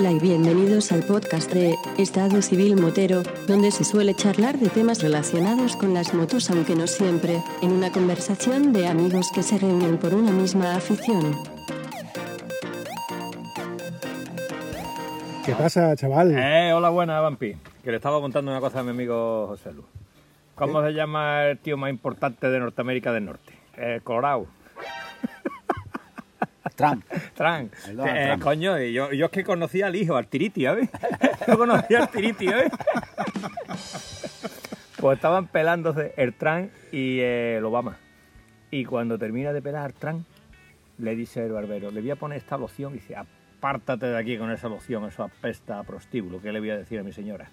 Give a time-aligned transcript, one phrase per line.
[0.00, 5.02] Hola y bienvenidos al podcast de Estado Civil Motero, donde se suele charlar de temas
[5.02, 9.98] relacionados con las motos, aunque no siempre, en una conversación de amigos que se reúnen
[9.98, 11.36] por una misma afición.
[15.44, 16.34] ¿Qué pasa, chaval?
[16.34, 17.54] Eh, hola, buena, Vampi.
[17.84, 19.84] Que le estaba contando una cosa a mi amigo José Lu.
[20.54, 23.52] ¿Cómo se llama el tío más importante de Norteamérica del Norte?
[23.76, 24.46] El Colorado.
[26.80, 27.04] Trump.
[27.34, 27.72] Trump.
[27.88, 28.42] Eh, Trump.
[28.42, 30.88] coño, yo, yo es que conocía al hijo, al Tiriti, ¿sabes?
[31.46, 32.70] Yo conocía al Tiriti, ¿sabes?
[35.00, 37.96] Pues estaban pelándose el Trump y eh, el Obama.
[38.70, 40.26] Y cuando termina de pelar Trump,
[40.98, 44.36] le dice el barbero, le voy a poner esta loción y dice, apártate de aquí
[44.36, 47.48] con esa loción, eso apesta a prostíbulo, ¿qué le voy a decir a mi señora?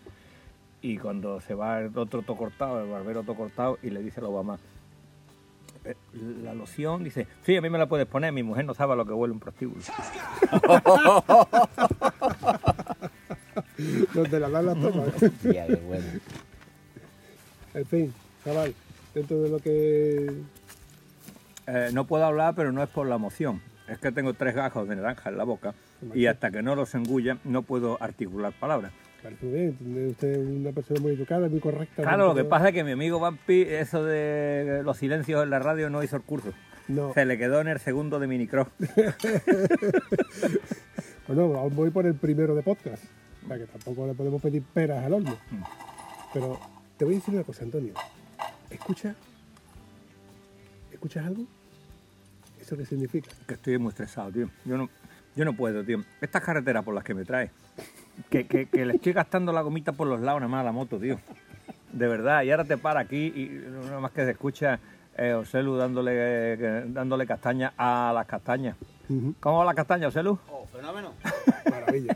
[0.81, 4.19] Y cuando se va el otro todo cortado, el barbero todo cortado, y le dice
[4.19, 4.59] al Obama, "Eh,
[6.43, 9.05] la loción, dice, sí, a mí me la puedes poner, mi mujer no sabe lo
[9.05, 9.81] que huele un prostíbulo.
[14.13, 14.81] Donde la dan.
[15.43, 16.05] Ya, qué bueno.
[17.73, 18.73] en fin, chaval,
[19.13, 20.31] dentro de lo que...
[21.67, 23.61] Eh, no puedo hablar, pero no es por la emoción.
[23.87, 25.73] Es que tengo tres gajos de naranja en la boca
[26.13, 28.91] y hasta que no los engulla no puedo articular palabras.
[29.41, 32.01] Muy bien, tiene usted una persona muy educada, muy correcta.
[32.01, 35.59] Claro, lo que pasa es que mi amigo Vampi, eso de los silencios en la
[35.59, 36.53] radio no hizo el curso.
[36.87, 38.69] No, Se le quedó en el segundo de minicro.
[41.27, 43.03] bueno, voy por el primero de podcast,
[43.43, 45.37] o sea que tampoco le podemos pedir peras al horno.
[45.51, 45.63] Mm.
[46.33, 46.59] Pero
[46.97, 47.93] te voy a decir una cosa, Antonio.
[48.69, 49.15] Escucha,
[50.91, 51.45] ¿escuchas algo?
[52.61, 53.29] ¿Eso qué significa?
[53.45, 54.49] Que estoy muy estresado, tío.
[54.63, 54.89] Yo no,
[55.35, 56.05] yo no puedo, tío.
[56.21, 57.51] Estas carreteras por las que me trae,
[58.29, 60.71] que, que, que le estoy gastando la gomita por los lados nada más a la
[60.71, 61.19] moto, tío.
[61.91, 64.79] De verdad, y ahora te para aquí y nada más que se escucha
[65.17, 68.75] eh, Oselu dándole, eh, dándole castaña a las castañas.
[69.09, 70.37] Ujú, ¿Cómo va la castaña, Oselu?
[70.51, 71.13] Oh, fenómeno.
[71.71, 72.15] Maravilla.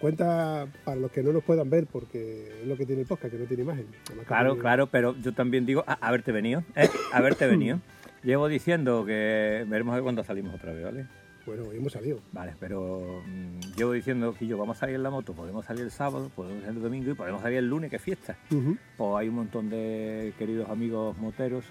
[0.00, 3.32] Cuenta para los que no nos puedan ver, porque es lo que tiene el podcast,
[3.34, 3.86] que no tiene imagen.
[4.26, 6.88] Claro, tiene- claro, pero yo también digo, a, haberte venido, ¿eh?
[7.12, 7.78] haberte venido.
[8.22, 11.06] Llevo diciendo que veremos a ver cuándo salimos otra vez, ¿vale?
[11.46, 12.20] Bueno, hoy hemos salido.
[12.32, 15.82] Vale, pero mm, llevo diciendo que yo vamos a salir en la moto, podemos salir
[15.84, 18.36] el sábado, podemos salir el domingo y podemos salir el lunes, que es fiesta.
[18.50, 18.76] Ujú.
[18.96, 21.64] Pues hay un montón de queridos amigos moteros,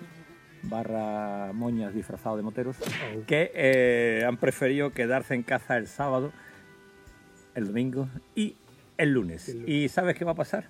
[0.64, 3.26] barra moñas disfrazados de moteros, Oh.
[3.28, 6.32] que eh, han preferido quedarse en casa el sábado,
[7.56, 8.58] el domingo y
[8.98, 9.50] el lunes.
[9.50, 9.70] El lunes.
[9.70, 10.68] ¿Y sabes qué va a pasar?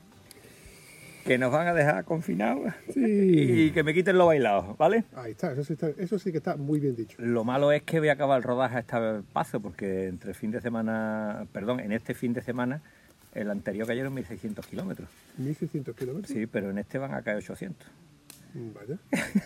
[1.30, 3.02] Que nos van a dejar confinados Sí.
[3.06, 5.04] y que me quiten lo bailado, ¿vale?
[5.16, 7.18] Ahí está eso, sí está, eso sí que está muy bien dicho.
[7.22, 8.98] Lo malo es que voy a acabar el rodaje a este
[9.32, 12.82] paso, porque entre fin de semana, perdón, en este fin de semana,
[13.36, 15.08] el anterior cayeron 1.600 kilómetros.
[15.38, 16.34] 1600 kilómetros.
[16.36, 17.88] Sí, pero en este van a caer 800.
[18.56, 18.98] Mm, Vaya.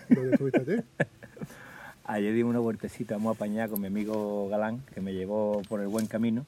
[0.08, 0.84] ¿Dónde estuviste ayer?
[2.06, 5.88] Ayer di una vueltecita muy apañada con mi amigo Galán, que me llevó por el
[5.88, 6.46] buen camino.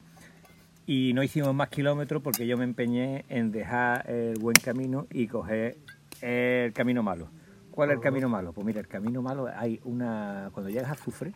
[0.86, 5.26] Y no hicimos más kilómetros porque yo me empeñé en dejar el buen camino y
[5.26, 5.76] coger
[6.22, 7.28] el camino malo.
[7.72, 8.52] ¿Cuál es el camino malo?
[8.52, 10.50] Pues mira, el camino malo hay una...
[10.52, 11.32] Cuando llegas a Zufre,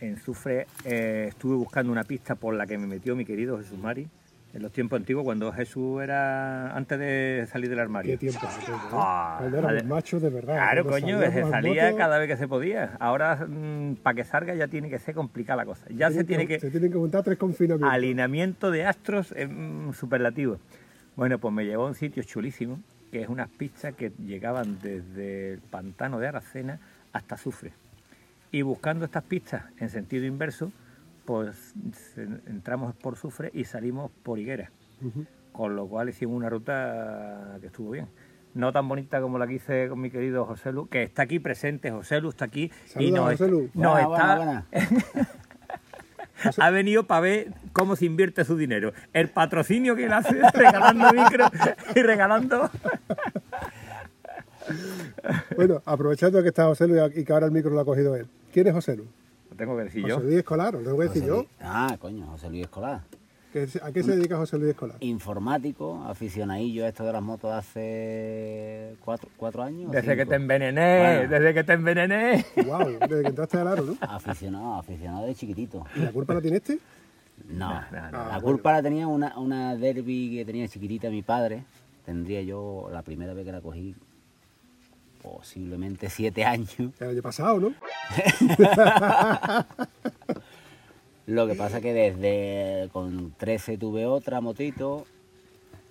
[0.00, 3.78] en Zufre eh, estuve buscando una pista por la que me metió mi querido Jesús
[3.78, 4.08] Mari
[4.54, 8.12] en los tiempos antiguos, cuando Jesús era antes de salir del armario.
[8.12, 8.40] ¿Qué tiempo?
[8.92, 9.86] Ah, Cuando éramos vale.
[9.86, 10.54] machos de verdad.
[10.54, 12.96] Claro, coño, se salía cada vez que se podía.
[12.98, 13.46] Ahora,
[14.02, 15.84] para que salga, ya tiene que ser complicada la cosa.
[15.90, 16.58] Ya se tiene que.
[16.60, 17.92] Se tienen que juntar tres confinamientos.
[17.92, 20.58] Alineamiento de astros en superlativo.
[21.14, 22.80] Bueno, pues me llevó a un sitio chulísimo,
[23.12, 26.78] que es unas pistas que llegaban desde el pantano de Aracena
[27.12, 27.72] hasta Azufre.
[28.50, 30.72] Y buscando estas pistas en sentido inverso,
[31.28, 31.74] pues
[32.46, 34.72] entramos por Sufre y salimos por Higuera.
[35.52, 38.08] Con lo cual hicimos una ruta que estuvo bien.
[38.54, 41.38] No tan bonita como la que hice con mi querido José Lu, que está aquí
[41.38, 41.90] presente.
[41.90, 43.68] José Lu está aquí y Saluda, nos, José Lu.
[43.74, 45.28] nos Buena, está, buena, buena.
[46.64, 48.94] ha venido para ver cómo se invierte su dinero.
[49.12, 51.44] El patrocinio que él hace regalando micro
[51.94, 52.70] y regalando.
[55.56, 58.28] Bueno, aprovechando que está José Luis y que ahora el micro lo ha cogido él.
[58.50, 59.10] ¿Quién es José Luis?
[59.58, 60.20] Tengo que decir José yo.
[60.20, 61.46] Luis Escolar, ¿o lo tengo que decir José yo?
[61.60, 63.02] Ah, coño, José Luis Escolar.
[63.52, 64.96] ¿Qué- ¿A qué se dedica José Luis Escolar?
[65.00, 69.90] Informático, aficionadillo a esto de las motos hace cuatro, cuatro años.
[69.90, 71.30] Desde que te envenené, Bueno.
[71.30, 72.44] desde que te envenené.
[72.66, 73.96] Wow, desde que entraste al aro, ¿no?
[74.00, 75.84] Aficionado, aficionado de chiquitito.
[75.96, 76.78] ¿Y la culpa la tiene este?
[77.48, 77.98] No, No, no, no.
[78.00, 78.42] Ah, la bueno.
[78.42, 81.64] culpa la tenía una, una derby que tenía chiquitita mi padre.
[82.04, 83.94] Tendría yo la primera vez que la cogí
[85.22, 86.70] posiblemente siete años.
[87.00, 87.72] El año pasado, ¿no?
[91.26, 95.06] Lo que pasa que desde con 13 tuve otra motito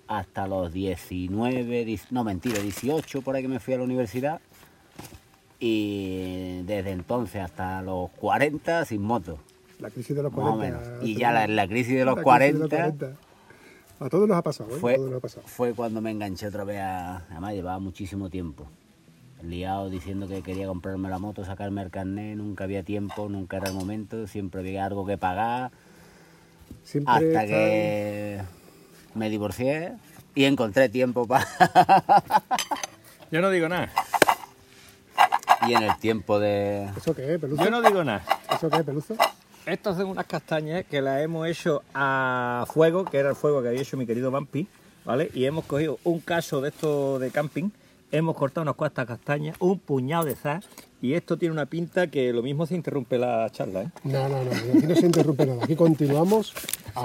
[0.08, 4.40] hasta los 19, dic- no mentira, 18 por ahí que me fui a la universidad
[5.60, 9.38] y desde entonces hasta los 40 sin moto.
[9.78, 10.80] La crisis de los Más o 40.
[10.90, 11.04] menos.
[11.04, 13.16] Y ya la, la crisis de los La crisis 40, de los 40.
[14.00, 14.78] A todos nos ha pasado, ¿eh?
[14.80, 15.46] fue, a todos nos ha pasado.
[15.46, 17.18] fue cuando me enganché otra vez a...
[17.30, 18.66] Además llevaba muchísimo tiempo.
[19.42, 23.68] Liado diciendo que quería comprarme la moto, sacarme el carnet, nunca había tiempo, nunca era
[23.68, 25.70] el momento, siempre había algo que pagar.
[26.84, 28.40] Siempre Hasta está- que
[29.14, 29.92] me divorcié
[30.34, 31.46] y encontré tiempo para...
[33.30, 33.90] Yo no digo nada.
[35.68, 36.88] y en el tiempo de...
[36.96, 37.62] ¿Eso qué es, Peluzo?
[37.64, 38.22] Yo no digo nada.
[38.52, 39.14] ¿Eso qué es, Peluzo?
[39.66, 43.68] Estas son unas castañas que las hemos hecho a fuego, que era el fuego que
[43.68, 44.66] había hecho mi querido Vampi,
[45.04, 45.30] ¿vale?
[45.34, 47.68] Y hemos cogido un caso de esto de camping,
[48.10, 50.64] hemos cortado unas cuantas castañas, un puñado de zas,
[51.00, 53.90] y esto tiene una pinta que lo mismo se interrumpe la charla, ¿eh?
[54.04, 55.64] No, no, no, aquí no se interrumpe nada.
[55.64, 56.52] Aquí continuamos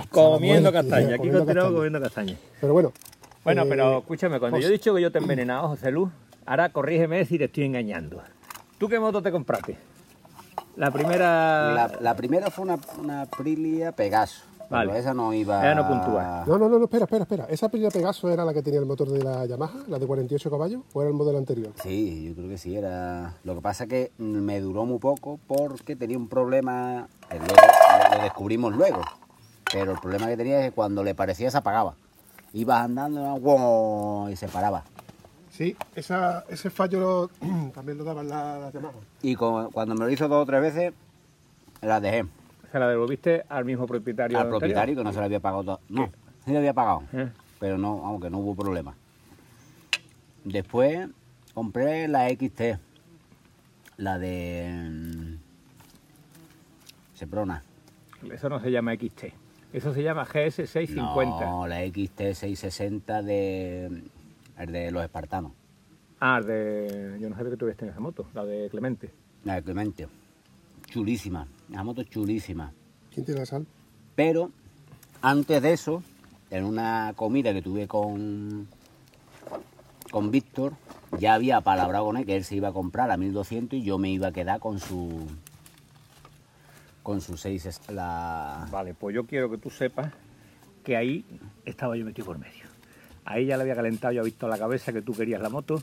[0.09, 1.75] Comiendo la muerte, castaña, aquí comiendo continuamos castaña.
[1.75, 2.35] comiendo castaña.
[2.61, 2.93] Pero bueno.
[3.43, 6.09] Bueno, eh, pero escúchame, cuando yo he dicho que yo te he envenenado, José Luz,
[6.45, 8.21] ahora corrígeme si te estoy engañando.
[8.77, 9.77] ¿Tú qué moto te compraste?
[10.75, 11.73] La primera...
[11.73, 14.41] La, la primera fue una, una Aprilia Pegaso.
[14.69, 14.87] Vale.
[14.91, 15.61] Pero esa no iba...
[15.61, 16.43] Ella no puntúa.
[16.47, 17.45] No, no, no, no, espera, espera, espera.
[17.49, 20.49] ¿Esa Aprilia Pegaso era la que tenía el motor de la Yamaha, la de 48
[20.49, 21.71] caballos, o era el modelo anterior?
[21.81, 23.35] Sí, yo creo que sí, era...
[23.43, 27.53] Lo que pasa es que me duró muy poco porque tenía un problema, eh, luego,
[28.11, 29.01] lo, lo descubrimos luego,
[29.71, 31.95] pero el problema que tenía es que cuando le parecía se apagaba.
[32.53, 34.29] Ibas andando ¡guau!
[34.29, 34.83] y se paraba.
[35.51, 37.29] Sí, esa, ese fallo lo-
[37.75, 38.93] también lo daban las, las Yamaha.
[39.21, 40.93] Y cuando me lo hizo dos o tres veces,
[41.81, 42.25] la dejé
[42.73, 44.39] Se la devolviste al mismo propietario.
[44.39, 45.79] al propietario que no se le había pagado todo.
[45.89, 46.11] No,
[46.43, 47.29] sí le había pagado, Eh.
[47.59, 48.95] pero no, aunque no hubo problema.
[50.43, 51.07] Después
[51.53, 52.79] compré la XT,
[53.97, 55.35] la de mm,
[57.15, 57.63] Seprona.
[58.31, 59.25] Eso no se llama XT.
[59.71, 61.39] Eso se llama GS650.
[61.45, 64.01] No, la XT 660 de,
[64.57, 65.51] el de los espartanos,
[66.19, 67.17] Ah, de...
[67.19, 69.11] Yo no sabía que tuviste en esa moto, la de Clemente.
[69.43, 70.07] la de Clemente.
[70.93, 72.71] Chulísima, la moto chulísima.
[73.11, 73.65] ¿Quién tiene la sal?
[74.15, 74.51] Pero
[75.23, 76.03] antes de eso,
[76.51, 78.67] en una comida que tuve con,
[80.11, 80.73] con Víctor,
[81.19, 83.97] ya había palabrado con él que él se iba a comprar a 1200 y yo
[83.97, 85.25] me iba a quedar con su
[87.01, 90.13] con su 6 es- la Vale, pues yo quiero que tú sepas
[90.83, 91.25] que ahí
[91.65, 92.65] estaba yo metido por medio.
[93.25, 95.81] Ahí ya le había calentado, yo he visto la cabeza que tú querías la moto.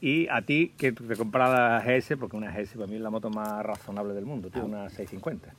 [0.00, 3.10] Y a ti, que te comprara la GS, porque una GS para mí es la
[3.10, 5.52] moto más razonable del mundo, tío, una 650.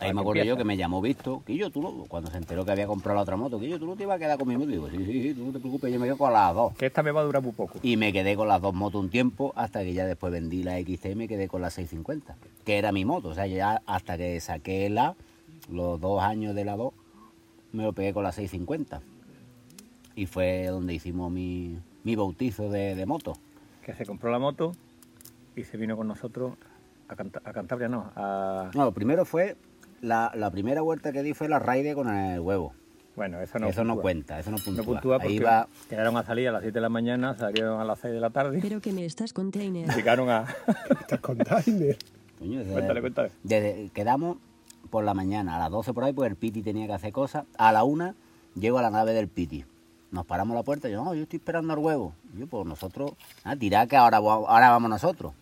[0.00, 2.64] Ahí me acuerdo yo que me llamó Víctor, que yo tú no, cuando se enteró
[2.64, 4.48] que había comprado la otra moto, que yo tú no te ibas a quedar con
[4.48, 6.54] mi moto, digo, sí, sí, sí, tú no te preocupes, yo me quedo con las
[6.54, 6.74] dos.
[6.74, 7.78] Que esta me va a durar muy poco.
[7.82, 10.80] Y me quedé con las dos motos un tiempo hasta que ya después vendí la
[10.80, 12.34] XT y me quedé con la 650,
[12.64, 13.28] que era mi moto.
[13.28, 15.16] O sea, ya hasta que saqué la,
[15.70, 16.94] los dos años de la 2,
[17.72, 19.02] me lo pegué con la 650.
[20.16, 23.34] Y fue donde hicimos mi, mi bautizo de, de moto.
[23.82, 24.72] Que se compró la moto
[25.56, 26.54] y se vino con nosotros
[27.08, 28.70] a, Canta- a Cantabria, no, a...
[28.74, 29.56] No, lo primero fue,
[30.00, 32.72] la, la primera vuelta que di fue la raide con el huevo.
[33.16, 34.02] Bueno, eso no eso no puntúa.
[34.02, 34.84] cuenta, eso no No puntúa.
[34.84, 37.84] puntúa porque Ahí va, quedaron a salir a las 7 de la mañana, salieron a
[37.84, 39.88] las 6 de la tarde Pero que me estás container.
[39.94, 40.44] llegaron a...
[41.00, 41.96] Estas container.
[42.38, 43.30] coño, desde- Cuéntale, cuéntale.
[43.42, 44.36] desde- quedamos
[44.90, 47.44] por la mañana, a las 12 por ahí, pues el Piti tenía que hacer cosas.
[47.58, 48.14] A la 1
[48.54, 49.64] llego a la nave del Piti.
[50.12, 52.14] Nos paramos a la puerta y yo, no, yo estoy esperando al huevo.
[52.34, 53.12] Y yo, pues nosotros,
[53.44, 55.32] ah, tirá que ahora, ahora vamos nosotros.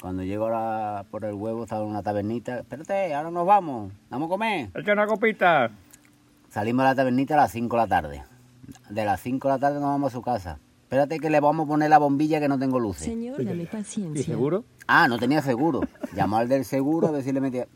[0.00, 2.58] Cuando llego ahora por el huevo, estaba en una tabernita.
[2.60, 4.70] Espérate, ahora nos vamos, vamos a comer.
[4.74, 5.70] ¡Echa una copita!
[6.50, 8.22] Salimos a la tabernita a las 5 de la tarde.
[8.90, 10.58] De las 5 de la tarde nos vamos a su casa.
[10.82, 13.04] Espérate que le vamos a poner la bombilla que no tengo luces.
[13.04, 14.24] Señor, dame ¿Y paciencia.
[14.24, 14.64] seguro?
[14.86, 15.80] Ah, no tenía seguro.
[16.14, 17.66] Llamó al del seguro a ver si le metía.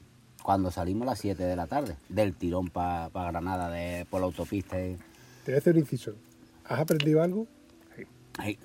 [0.42, 4.26] Cuando salimos a las 7 de la tarde, del tirón para Granada, de, por la
[4.26, 4.78] autopista.
[4.78, 4.96] y-
[5.44, 6.12] Te voy a hacer un inciso.
[6.68, 7.46] ¿Has aprendido algo?
[8.38, 8.58] Ahí.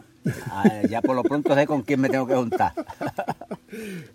[0.52, 2.74] Ah, ya por lo pronto sé con quién me tengo que juntar.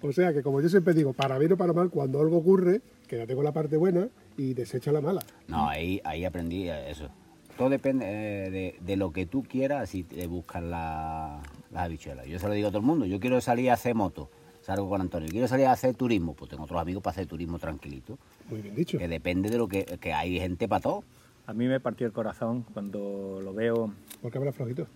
[0.02, 2.82] O sea que, como yo siempre digo, para bien o para mal, cuando algo ocurre,
[3.08, 5.22] quédate con la parte buena y desecha la mala.
[5.48, 7.08] No, ahí, ahí aprendí eso.
[7.56, 11.40] Todo depende eh, de, de lo que tú quieras si te buscas la,
[11.72, 12.26] las habichuelas.
[12.26, 13.06] Yo se lo digo a todo el mundo.
[13.06, 14.28] Yo quiero salir a hacer moto.
[14.60, 15.28] Salgo con Antonio.
[15.30, 16.34] Quiero salir a hacer turismo.
[16.34, 18.18] Pues tengo otros amigos para hacer turismo tranquilito.
[18.50, 18.98] Muy bien dicho.
[18.98, 21.04] Que depende de lo que, que hay gente para todo.
[21.46, 24.86] A mí me partió el corazón cuando lo veo, ¿Por qué hablas flojito?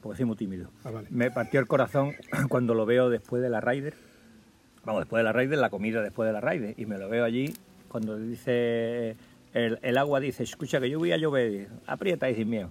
[0.00, 0.70] porque soy muy tímido.
[0.84, 1.08] Ah, vale.
[1.10, 2.12] Me partió el corazón
[2.48, 3.94] cuando lo veo después de la Raider.
[4.84, 6.74] Vamos, después de la Raider, la comida después de la Raider.
[6.78, 7.52] Y me lo veo allí
[7.88, 9.16] cuando dice,
[9.52, 12.70] el, el agua dice, escucha que yo voy a llover, aprieta y sin miedo.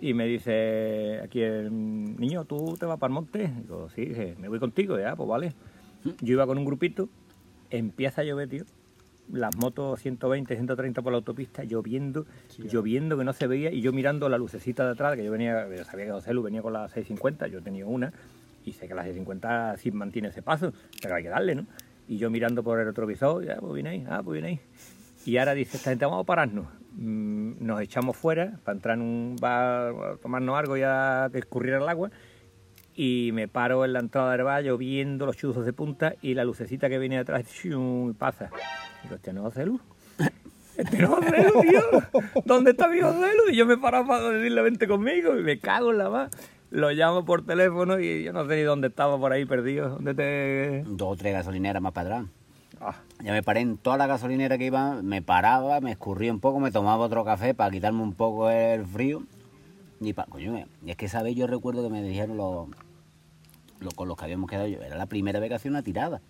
[0.00, 1.70] Y me dice aquí el
[2.18, 3.48] niño, ¿tú te vas para el monte?
[3.62, 5.52] Digo, sí, me voy contigo, ya, pues vale.
[6.22, 7.10] Yo iba con un grupito,
[7.68, 8.64] empieza a llover, tío.
[9.32, 12.26] Las motos 120, 130 por la autopista, lloviendo,
[12.58, 15.68] lloviendo que no se veía, y yo mirando la lucecita de atrás, que yo venía,
[15.74, 18.12] yo sabía que José Lu venía con la 650, yo tenía una,
[18.64, 21.66] y sé que la 650 sí mantiene ese paso, pero hay que darle, ¿no?
[22.08, 24.60] Y yo mirando por el retrovisor, ya, pues viene ahí, ah, pues viene ahí.
[25.26, 26.66] Y ahora dice esta gente, vamos a pararnos.
[26.96, 31.38] Mm, Nos echamos fuera para entrar en un bar a tomarnos algo y a que
[31.38, 32.10] escurriera el agua.
[32.96, 36.44] Y me paro en la entrada del bar, viendo los chuzos de punta y la
[36.44, 38.14] lucecita que viene detrás ¡shum!
[38.14, 38.50] pasa.
[39.02, 39.80] Digo, este no hace luz.
[40.76, 41.82] Este no hace luz, tío.
[42.46, 43.52] ¿Dónde está mi José Lu?
[43.52, 45.36] Y yo me paro para decirle, vente conmigo.
[45.38, 46.30] Y me cago en la más.
[46.70, 49.90] Lo llamo por teléfono y yo no sé ni dónde estaba por ahí perdido.
[49.90, 50.84] ¿Dónde te...?
[50.86, 52.30] Dos o tres gasolineras más para atrás.
[52.80, 56.40] Ah, Ya me paré en toda la gasolinera que iba, me paraba, me escurría un
[56.40, 59.22] poco, me tomaba otro café para quitarme un poco el frío.
[60.00, 62.68] Y pa, coño, es que esa vez yo recuerdo que me dijeron los,
[63.80, 66.22] los con los que habíamos quedado yo, era la primera vez que hacía una tirada.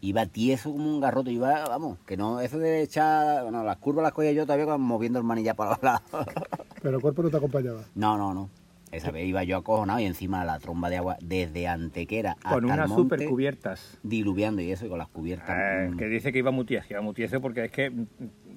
[0.00, 4.04] Iba tieso como un garrote, iba, vamos, que no, eso de echar, bueno, las curvas
[4.04, 6.02] las cogía yo todavía moviendo el manillar para los lados.
[6.82, 7.82] Pero el cuerpo no te acompañaba.
[7.94, 8.48] No, no, no.
[8.90, 12.64] Esa vez iba yo acojonado y encima la tromba de agua desde Antequera hasta con
[12.64, 13.98] el unas monte, super cubiertas.
[14.02, 15.90] diluviando y eso, y con las cubiertas.
[15.90, 18.06] mm, que dice que iba mutiese, iba mutiese porque es que mm,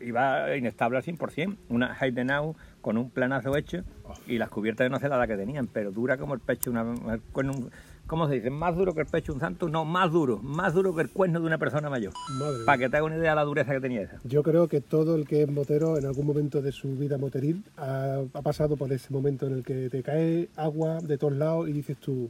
[0.01, 1.57] iba inestable al 100%.
[1.69, 3.83] Una Heidenau con un planazo hecho
[4.25, 6.71] y las cubiertas de no sé la edad que tenían, pero dura como el pecho,
[6.71, 6.85] una,
[7.33, 7.69] con un,
[8.11, 8.49] ¿cómo se dice?
[8.49, 11.09] Más duro que el pecho de un santo, no, más duro, más duro que el
[11.09, 12.11] cuerno de una persona mayor.
[12.37, 12.65] Madre.
[12.65, 14.19] Para que te haga una idea de la dureza que tenía esa.
[14.25, 17.63] Yo creo que todo el que es motero en algún momento de su vida moteril
[17.77, 21.69] ha, ha pasado por ese momento en el que te cae agua de todos lados
[21.69, 22.29] y dices tú,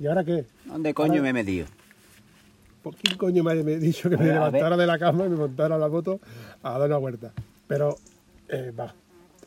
[0.00, 0.46] ¿y ahora qué?
[0.64, 1.66] ¿Dónde coño Ahora- me he metido?
[2.82, 5.76] ¿Por qué coño me ha dicho que me levantara de la cama y me montara
[5.76, 6.18] a la moto
[6.60, 7.32] a dar una vuelta?
[7.68, 7.94] Pero,
[8.48, 8.92] eh, va,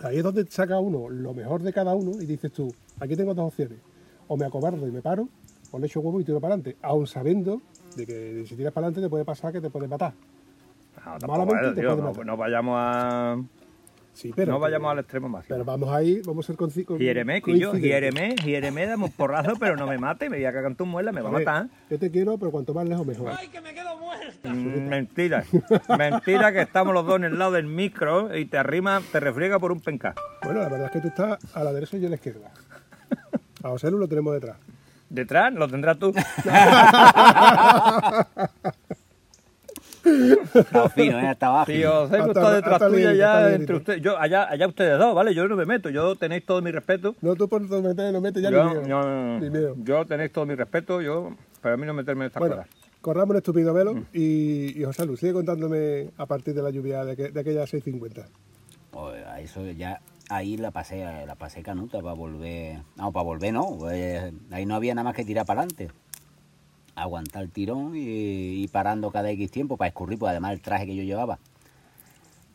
[0.01, 3.33] ahí es donde saca uno lo mejor de cada uno y dices tú, aquí tengo
[3.33, 3.79] dos opciones.
[4.29, 5.27] O me acobardo y me paro,
[5.71, 7.61] o le echo huevo y tiro para adelante, aun sabiendo
[7.95, 10.13] de que si tiras para adelante te puede pasar que te puede matar.
[11.21, 12.25] No, Malamente es, te tío, puede no, matar.
[12.25, 13.37] no vayamos a
[14.13, 15.55] Sí, pero no que- vayamos al extremo máximo.
[15.55, 19.11] Pero vamos ahí, vamos a ser conci- con- Hiéreme, que yo, hiéreme, hiéreme, dame un
[19.11, 21.33] porrazo, pero no me mate, me voy a cagar en tu muela, me va a
[21.33, 21.67] matar.
[21.89, 23.31] Yo te quiero, pero cuanto más lejos mejor.
[24.43, 25.43] Mm, Mentira,
[25.97, 29.59] mentira que estamos los dos en el lado del micro y te arrima, te refriega
[29.59, 30.15] por un pencá.
[30.43, 32.51] Bueno, la verdad es que tú estás a la derecha y yo a la izquierda.
[33.63, 34.57] A José lo tenemos detrás.
[35.09, 36.13] Detrás lo tendrás tú.
[40.53, 41.31] Está fino, ¿eh?
[41.31, 41.65] Está bajo.
[41.65, 44.01] Tío, sé que Hasta- está detrás hasta tuya ya hasta entre ustedes.
[44.01, 45.33] Yo, allá, allá ustedes dos, ¿vale?
[45.35, 47.15] Yo no me meto, yo tenéis todo mi respeto.
[47.21, 48.87] No, tú por tu meter, no metes ya Yo, ni miedo.
[48.87, 49.75] yo- Ni miedo.
[49.77, 52.69] yo tenéis todo mi respeto, yo, para mí no meterme en estas Bueno, cosas.
[53.01, 54.05] corramos un estúpido velo Mm.
[54.13, 57.63] y, y José Lu, sigue contándome a partir de la lluvia de, aqu- de aquella
[57.65, 58.25] 6.50.
[58.91, 62.79] Pues a eso ya, ahí la pasé, la pasé canuta para volver.
[62.95, 65.91] No, para volver no, pues, ahí no había nada más que tirar para adelante.
[66.95, 70.85] Aguantar el tirón y, y parando cada X tiempo para escurrir, pues además el traje
[70.87, 71.37] que yo llevaba.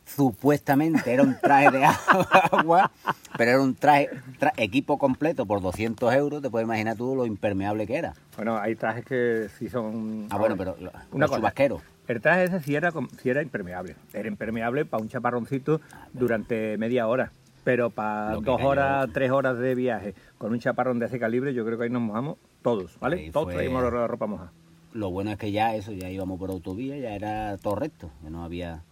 [0.05, 1.85] Supuestamente era un traje de
[2.51, 2.91] agua,
[3.37, 7.25] pero era un traje, tra- equipo completo por 200 euros, te puedes imaginar tú lo
[7.25, 8.13] impermeable que era.
[8.35, 10.27] Bueno, hay trajes que sí son...
[10.29, 11.39] Ah, bueno, pero lo- Una los cosa.
[11.39, 11.81] chubasqueros.
[12.09, 13.95] El traje ese sí era, sí era impermeable.
[14.11, 15.79] Era impermeable para un chaparroncito
[16.11, 17.31] durante media hora.
[17.63, 21.65] Pero para dos horas, tres horas de viaje con un chaparrón de ese calibre, yo
[21.65, 23.17] creo que ahí nos mojamos todos, ¿vale?
[23.17, 24.51] Ahí todos fue- traímos la ropa mojada.
[24.93, 28.29] Lo bueno es que ya eso, ya íbamos por autovía, ya era todo recto, que
[28.29, 28.83] no había...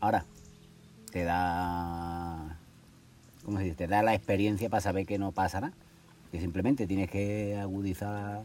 [0.00, 0.24] Ahora,
[1.12, 2.58] te da...
[3.44, 3.76] ¿Cómo se dice?
[3.76, 5.72] Te da la experiencia para saber que no pasará.
[6.32, 8.42] Que simplemente tienes que agudizar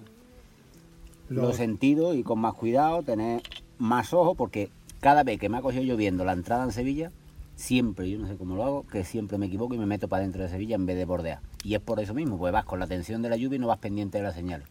[1.29, 3.41] Lo- los sentidos y con más cuidado, tener
[3.79, 7.11] más ojos, porque cada vez que me ha cogido lloviendo la entrada en Sevilla,
[7.55, 10.23] siempre, yo no sé cómo lo hago, que siempre me equivoco y me meto para
[10.23, 11.39] dentro de Sevilla en vez de bordear.
[11.63, 13.67] Y es por eso mismo, pues vas con la tensión de la lluvia y no
[13.67, 14.67] vas pendiente de las señales.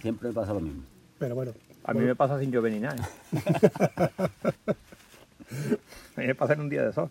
[0.00, 0.82] Siempre me pasa lo mismo.
[1.18, 1.52] Pero bueno,
[1.84, 2.96] A mí me pasa sin llover ni nada.
[2.96, 3.00] ¿eh?
[6.16, 7.10] a mí me pasa en un día de sol.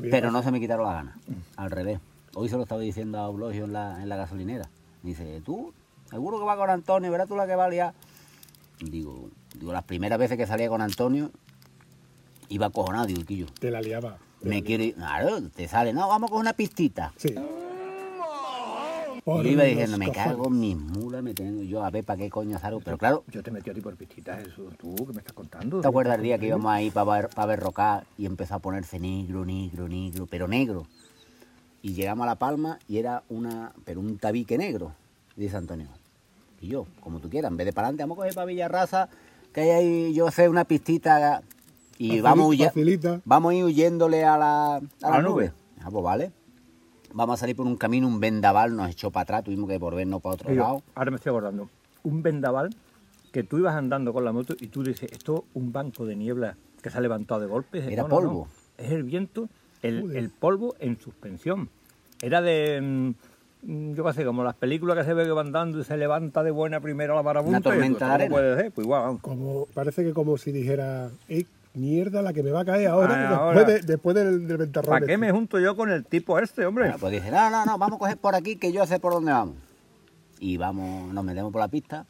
[0.00, 1.14] Pero no se me quitaron las ganas,
[1.56, 2.00] al revés.
[2.34, 4.68] Hoy se lo estaba diciendo a Eulogio en la, en la gasolinera.
[5.02, 5.72] Dice, tú,
[6.10, 7.94] seguro que va con Antonio, verás tú la que va a liar.
[8.80, 11.30] Digo, digo, las primeras veces que salía con Antonio,
[12.48, 14.18] iba acojonado, digo, Quillo, te la liaba.
[14.40, 17.12] te me la quiere claro, te sale, no, vamos con una pistita.
[17.16, 17.34] Sí.
[19.24, 20.26] Por yo iba diciendo, me cojones.
[20.26, 22.80] cago en mis mulas, me tengo yo a ver para qué coño salgo.
[22.80, 25.80] Pero claro, Yo te metí a ti por pistitas, eso, tú, ¿qué me estás contando?
[25.82, 28.58] ¿te acuerdas el día que íbamos ahí para ver, para ver Rocar y empezó a
[28.60, 30.86] ponerse negro, negro, negro, pero negro?
[31.82, 34.92] Y llegamos a La Palma y era una, pero un tabique negro,
[35.36, 35.88] dice Antonio.
[36.60, 39.08] Y yo, como tú quieras, en vez de para adelante, vamos a coger para Villarraza,
[39.52, 41.42] que hay ahí, yo sé, una pistita
[41.98, 43.20] y vamos, huye- facilita.
[43.24, 45.46] vamos a ir huyéndole a la, a la la nube.
[45.46, 45.52] nube.
[45.82, 46.32] Ah, pues vale.
[47.12, 50.20] Vamos a salir por un camino, un vendaval nos echó para atrás, tuvimos que volvernos
[50.20, 50.82] para otro lado.
[50.94, 51.68] ahora me estoy acordando.
[52.04, 52.70] Un vendaval
[53.32, 56.56] que tú ibas andando con la moto y tú dices, esto un banco de niebla
[56.82, 57.78] que se ha levantado de golpe.
[57.92, 58.20] Era No, no, no.
[58.28, 58.48] polvo.
[58.76, 59.48] Es el viento,
[59.82, 61.68] el, el polvo en suspensión.
[62.22, 63.14] Era de, mm,
[63.70, 65.96] mm, yo qué sé, como las películas que se ve que van dando y se
[65.96, 67.58] levanta de buena primero la marabunta.
[67.58, 68.30] Una tormenta y, de arena.
[68.30, 68.72] puede ser?
[68.72, 69.20] Pues igual, vamos.
[69.22, 71.44] Como, parece que como si dijera, ¡eh,
[71.78, 73.14] mierda la que me va a caer ahora!
[73.14, 73.64] Ah, después, ahora.
[73.64, 74.90] de- después del, del ventarrón.
[74.90, 75.18] ¿Para qué este.
[75.26, 76.84] me junto yo con el tipo este, hombre?
[76.84, 79.12] Bueno, pues dice, no, no, no, vamos a coger por aquí que yo sé por
[79.12, 79.54] dónde vamos.
[80.40, 82.04] Y vamos, nos metemos por la pista.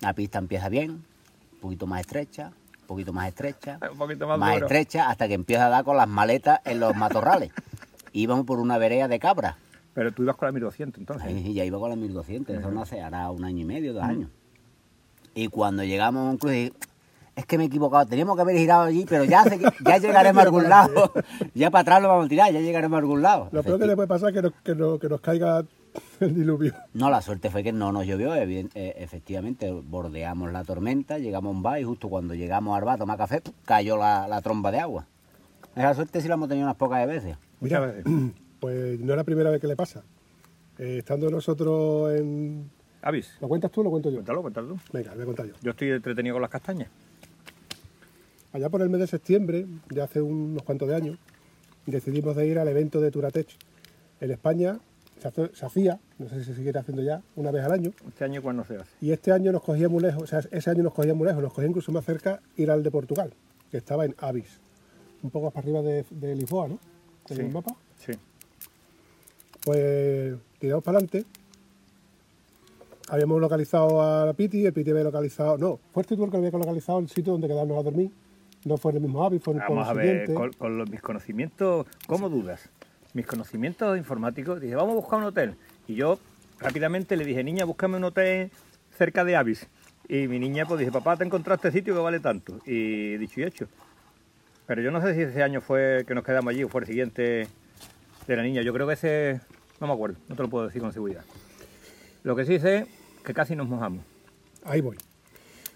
[0.00, 4.38] La pista empieza bien, un poquito más estrecha, un poquito más estrecha, Un poquito más,
[4.38, 4.66] más duro.
[4.66, 7.52] estrecha, hasta que empieza a dar con las maletas en los matorrales.
[8.12, 9.56] Íbamos por una vereda de cabra.
[9.94, 11.30] Pero tú ibas con la 1200 entonces.
[11.32, 14.02] Y ya iba con las 1200, eso no hace, hará un año y medio, dos
[14.02, 14.28] años.
[15.34, 16.72] Y cuando llegamos a un cruce,
[17.36, 19.44] es que me he equivocado, teníamos que haber girado allí, pero ya,
[19.84, 21.12] ya llegaremos a algún lado.
[21.54, 23.48] Ya para atrás lo vamos a tirar, ya llegaremos a algún lado.
[23.52, 25.64] Lo peor que le puede pasar es que nos, que nos, que nos caiga
[26.20, 26.74] el diluvio.
[26.94, 31.56] No, la suerte fue que no nos llovió, eh, efectivamente, bordeamos la tormenta, llegamos a
[31.56, 34.72] un bar y justo cuando llegamos al bar a tomar café, cayó la, la tromba
[34.72, 35.06] de agua.
[35.74, 37.36] Esa suerte sí la hemos tenido unas pocas de veces.
[37.60, 38.32] Mira, Muchas veces.
[38.60, 40.02] pues no es la primera vez que le pasa.
[40.78, 42.70] Eh, estando nosotros en...
[43.02, 44.16] Avis, ¿Lo cuentas tú o lo cuento yo?
[44.16, 44.76] cuéntalo, cuéntalo.
[44.92, 45.52] Venga, lo voy a contar yo.
[45.62, 46.88] Yo estoy entretenido con las castañas.
[48.52, 51.18] Allá por el mes de septiembre, de hace unos cuantos de años,
[51.86, 53.48] decidimos de ir al evento de Turatech.
[54.20, 54.78] En España
[55.20, 57.92] se, hace- se hacía, no sé si se sigue haciendo ya, una vez al año.
[58.08, 58.90] Este año cuando se hace.
[59.00, 61.42] Y este año nos cogía muy lejos, o sea, ese año nos cogía muy lejos,
[61.42, 63.32] nos cogía incluso más cerca ir al de Portugal,
[63.70, 64.58] que estaba en Avis,
[65.22, 66.78] un poco más arriba de, de Lisboa, ¿no?
[67.28, 67.42] En Sí.
[67.42, 67.74] el mapa.
[67.98, 68.12] Sí.
[69.64, 71.24] Pues tiramos para adelante.
[73.08, 75.58] Habíamos localizado a Piti, el Piti había localizado.
[75.58, 78.10] No, fuiste tú el que había localizado el sitio donde quedarnos a dormir.
[78.66, 80.90] No fue en el mismo Avis, fue en el Vamos a ver, con, con los-
[80.90, 82.68] mis conocimientos, ¿cómo dudas?
[83.14, 85.54] Mis conocimientos informáticos, dije, vamos a buscar un hotel.
[85.86, 86.18] Y yo
[86.58, 88.50] rápidamente le dije, niña, búscame un hotel
[88.98, 89.68] cerca de Avis.
[90.08, 92.58] Y mi niña pues dice, papá, te encontraste este sitio que vale tanto.
[92.66, 93.68] Y dicho y hecho.
[94.66, 96.86] Pero yo no sé si ese año fue que nos quedamos allí o fue el
[96.88, 97.46] siguiente
[98.26, 98.62] de la niña.
[98.62, 99.40] Yo creo que ese,
[99.80, 101.24] no me acuerdo, no te lo puedo decir con seguridad.
[102.24, 102.86] Lo que sí sé
[103.24, 104.04] que casi nos mojamos.
[104.64, 104.96] Ahí voy.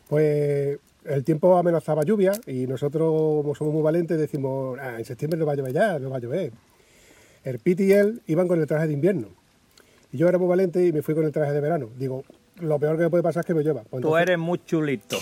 [0.08, 3.10] Pues el tiempo amenazaba lluvia y nosotros,
[3.42, 6.16] como somos muy valientes, decimos, "Ah, en septiembre no va a llover ya, no va
[6.16, 6.52] a llover.
[7.44, 9.28] El Piti y él iban con el traje de invierno.
[10.12, 11.88] Y yo era muy valiente y me fui con el traje de verano.
[11.96, 12.24] Digo,
[12.60, 13.82] lo peor que me puede pasar es que me llueva.
[13.82, 15.16] Pues Tú entonces- eres muy chulito.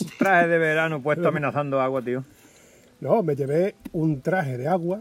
[0.00, 2.24] Un traje de verano puesto amenazando agua, tío.
[3.00, 5.00] No, me llevé un traje de agua,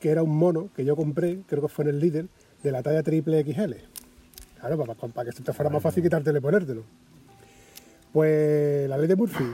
[0.00, 2.28] que era un mono que yo compré, creo que fue en el Lidl,
[2.62, 3.74] de la talla triple XL.
[4.60, 6.82] Claro, para, para que te fuera más fácil quitártelo y ponértelo.
[8.18, 9.44] Pues la ley de Murphy.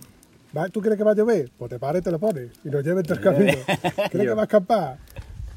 [0.56, 1.50] ¿Va- ¿Tú crees que va a llover?
[1.58, 2.52] Pues te paras y te lo pones.
[2.64, 3.56] Y nos lleves tres caminos.
[4.10, 4.96] ¿Crees que va a escampar?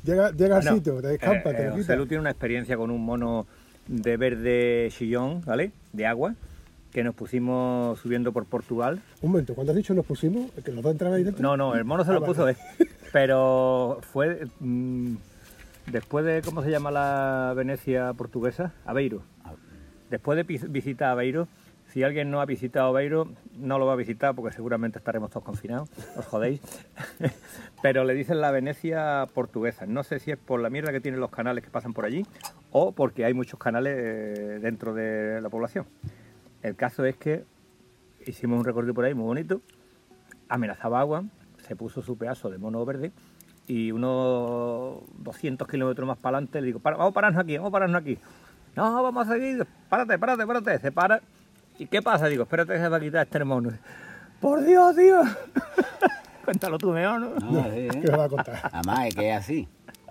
[0.04, 1.96] Llega, llega al sitio, te escampa, eh, te eh, José.
[1.96, 3.48] Lu tiene una experiencia con un mono
[3.88, 5.72] de verde chillón, ¿vale?
[5.94, 6.36] De agua,
[6.92, 9.00] que nos pusimos subiendo por Portugal.
[9.22, 11.42] Un momento, cuando has dicho nos pusimos, que los dos entraban ahí dentro.
[11.42, 12.34] No, no, el mono se Ah, lo vale.
[12.34, 12.58] puso, ¿eh?
[13.14, 15.16] Pero fue mm,
[15.90, 18.74] después de, ¿cómo se llama la Venecia portuguesa?
[18.86, 19.22] Aveiro.
[20.10, 21.48] Después de visitar Aveiro,
[21.88, 25.44] si alguien no ha visitado Aveiro, no lo va a visitar porque seguramente estaremos todos
[25.44, 26.62] confinados, os jodéis.
[27.82, 29.86] Pero le dicen la Venecia portuguesa.
[29.86, 32.26] No sé si es por la mierda que tienen los canales que pasan por allí
[32.72, 35.86] o porque hay muchos canales eh, dentro de la población.
[36.62, 37.46] El caso es que
[38.26, 39.62] hicimos un recorrido por ahí muy bonito,
[40.50, 41.24] amenazaba agua,
[41.66, 43.12] se puso su pedazo de mono verde
[43.66, 47.70] y unos 200 kilómetros más para adelante le digo, "Para, vamos a pararnos aquí, vamos
[47.70, 48.18] a pararnos aquí.
[48.76, 50.80] No, vamos a seguir, párate, párate, párate.
[50.80, 51.22] Se para.
[51.80, 52.28] ¿Y qué pasa?
[52.28, 53.72] Digo, espérate que se va a quitar este mono.
[54.40, 55.22] Por Dios, tío.
[56.46, 57.30] Cuéntalo tú mejor, ¿no?
[57.40, 57.90] No, sí, ¿eh?
[58.02, 58.70] ¿Qué me va a contar?
[58.72, 59.68] Además, es que es así.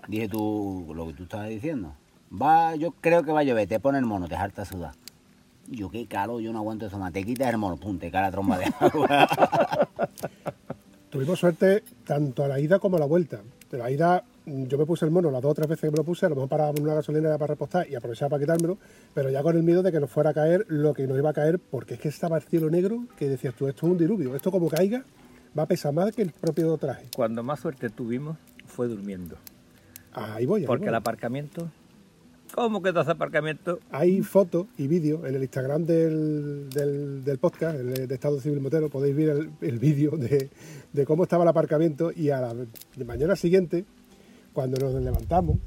[0.07, 1.93] Dije tú lo que tú estabas diciendo.
[2.31, 4.93] Va, yo creo que va a llover, te pone el mono, te harta sudar.
[5.67, 7.11] Yo qué caro, yo no aguanto eso más.
[7.11, 9.27] Te quitas el mono, pum, te cae la tromba de agua.
[11.09, 13.41] Tuvimos suerte tanto a la ida como a la vuelta.
[13.71, 15.97] De la ida, yo me puse el mono las dos o tres veces que me
[15.97, 18.77] lo puse, a lo mejor parábamos en una gasolinera para repostar y aprovechaba para quitármelo,
[19.13, 21.29] pero ya con el miedo de que nos fuera a caer lo que nos iba
[21.29, 23.97] a caer, porque es que estaba el cielo negro, que decías tú, esto es un
[23.97, 25.03] diluvio, esto como caiga,
[25.57, 27.07] va a pesar más que el propio traje.
[27.15, 29.35] Cuando más suerte tuvimos fue durmiendo.
[30.13, 30.89] Ahí voy, ahí Porque voy.
[30.89, 31.69] el aparcamiento.
[32.53, 33.79] ¿Cómo quedó ese aparcamiento?
[33.91, 38.61] Hay fotos y vídeos en el Instagram del, del, del podcast, el de Estado Civil
[38.61, 40.49] Motero, podéis ver el, el vídeo de,
[40.93, 43.83] de cómo estaba el aparcamiento y a la de mañana siguiente,
[44.57, 45.57] cuando nos levantamos,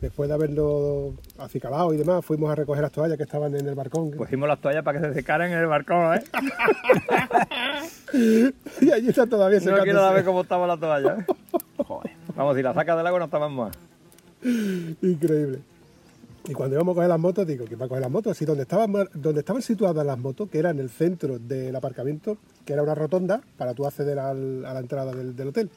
[0.00, 3.74] después de haberlo acicalado y demás, fuimos a recoger las toallas que estaban en el
[3.74, 4.12] balcón.
[4.12, 6.22] Pusimos las toallas para que se secaran en el barcón, ¿eh?
[8.80, 10.06] y allí está todavía No quiero secándose.
[10.08, 11.18] saber cómo estaba la toalla.
[11.20, 11.26] ¿eh?
[11.86, 12.12] Joder.
[12.34, 13.76] Vamos, si la sacas del agua no estaban más.
[15.02, 15.58] Increíble.
[16.48, 18.38] Y cuando íbamos a coger las motos, digo, ¿quién va a coger las motos?
[18.38, 22.38] Sí, donde estaban, donde estaban situadas las motos, que era en el centro del aparcamiento,
[22.64, 25.68] que era una rotonda para tú acceder al- a la entrada del, del hotel,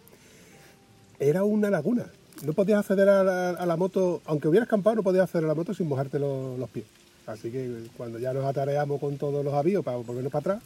[1.19, 2.05] era una laguna.
[2.45, 5.47] No podías acceder a la, a la moto, aunque hubieras campado, no podías acceder a
[5.49, 6.85] la moto sin mojarte los, los pies.
[7.25, 10.63] Así que cuando ya nos atareamos con todos los avíos para volvernos para atrás,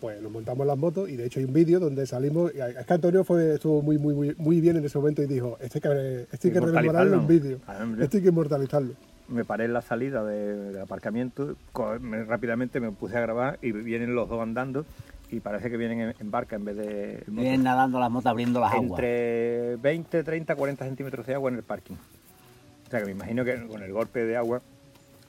[0.00, 2.52] pues nos montamos las motos y de hecho hay un vídeo donde salimos.
[2.54, 5.26] y Es que Antonio fue, estuvo muy, muy, muy, muy bien en ese momento y
[5.26, 7.58] dijo: Este hay que, este hay que rememorarlo en vídeo,
[8.04, 8.92] este hay que inmortalizarlo.
[9.28, 11.54] Me paré en la salida de- del aparcamiento,
[12.00, 14.86] me- rápidamente me puse a grabar y vienen los dos andando
[15.30, 17.36] y parece que vienen en, barca en vez de en.
[17.36, 18.90] Vienen nadando las motos abriendo las aguas.
[18.90, 21.94] entre 20, 30, 40 centímetros de agua en el parking.
[21.94, 24.62] O sea que me imagino que con el golpe de agua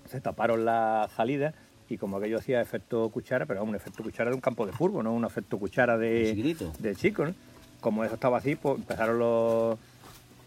[0.09, 1.53] se taparon las salidas
[1.89, 5.03] y como aquello hacía efecto cuchara, pero un efecto cuchara de un campo de fútbol,
[5.03, 7.35] no un efecto cuchara de, de chico, ¿no?
[7.81, 9.77] Como eso estaba así, pues empezaron los...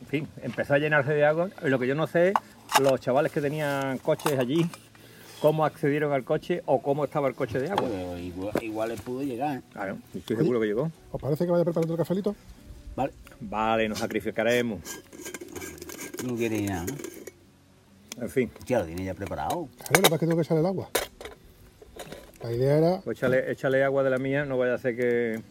[0.00, 1.48] En fin, empezó a llenarse de agua.
[1.62, 2.32] Lo que yo no sé
[2.80, 4.66] los chavales que tenían coches allí,
[5.44, 7.87] cómo accedieron al coche o cómo estaba el coche de agua.
[7.87, 9.59] Pero igual, igual le pudo llegar.
[9.59, 9.62] ¿eh?
[9.74, 10.90] Claro, estoy seguro que llegó.
[11.12, 12.35] ¿Os parece que vaya preparando el cafelito?
[12.96, 13.12] Vale.
[13.40, 14.80] Vale, nos sacrificaremos.
[16.26, 18.22] No quiere nada, ¿no?
[18.22, 19.68] En fin, Hostia, lo tiene ya preparado.
[19.76, 20.88] Claro, lo que pasa es que tengo que echar el agua.
[22.42, 25.42] La idea era Pues échale, échale agua de la mía, no vaya a ser que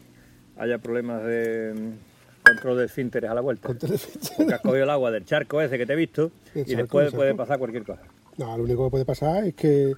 [0.57, 3.67] haya problemas de mm, control de esfínteres a la vuelta.
[3.67, 4.33] con teleficha.
[4.37, 7.35] Porque has cogido el agua del charco ese que te he visto y después puede
[7.35, 8.01] pasar cualquier cosa.
[8.37, 9.93] No, lo único que puede pasar es que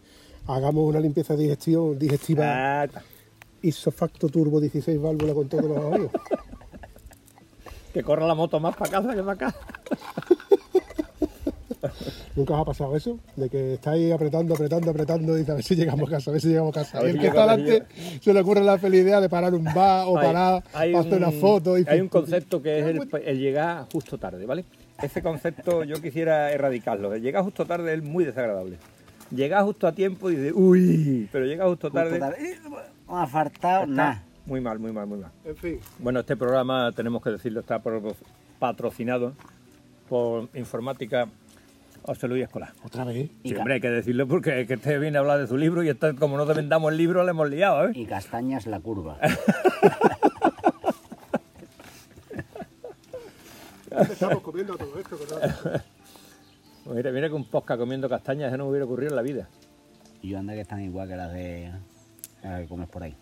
[0.47, 2.87] hagamos una limpieza digestión, digestiva Ah,
[3.61, 6.11] isofacto turbo 16 válvula con todos los avíos.
[7.93, 9.55] que corra la moto más para casa que para acá.
[12.35, 13.19] ¿Nunca os ha pasado eso?
[13.35, 16.33] De que estáis apretando, apretando, apretando y dices, a ver si llegamos a casa, a
[16.33, 16.99] ver si llegamos a casa.
[16.99, 17.83] A Y el que está delante
[18.21, 21.01] se le ocurre la feliz idea de parar un bar o Hay- parar hay para
[21.07, 21.77] hacer un- una foto.
[21.77, 24.65] Y Hay un concepto que es el, el llegar justo tarde, ¿vale?
[25.01, 27.15] Ese concepto yo quisiera erradicarlo.
[27.17, 28.77] Llegar justo tarde es muy desagradable.
[29.31, 32.11] Llegar justo a tiempo y dices, uy, pero llegar justo tarde.
[32.11, 32.51] Justo tarde.
[32.51, 32.59] Eh,
[33.07, 34.23] No ha faltado está nada.
[34.45, 35.31] Muy mal, muy mal, muy mal.
[35.43, 38.15] En fin, Bueno, este programa, tenemos que decirlo, está por-
[38.59, 39.33] patrocinado
[40.07, 41.27] por Informática
[42.03, 42.69] José Luis Escolar.
[42.83, 43.31] otra vez.
[43.43, 45.57] Y Sí, hombre, hay que decirlo porque es que este viene a hablar de su
[45.57, 47.91] libro y este, como no te vendamos el libro, le hemos liado, ¿eh?
[47.95, 49.17] Y castañas la curva.
[54.11, 55.17] Estamos comiendo todo esto.
[55.17, 55.83] ¿verdad?
[56.85, 59.47] Mira, mira que un posca comiendo castañas, eso no me hubiera ocurrido en la vida.
[60.21, 61.71] Y yo anda que están igual que las de
[62.43, 63.15] las que comes por ahí.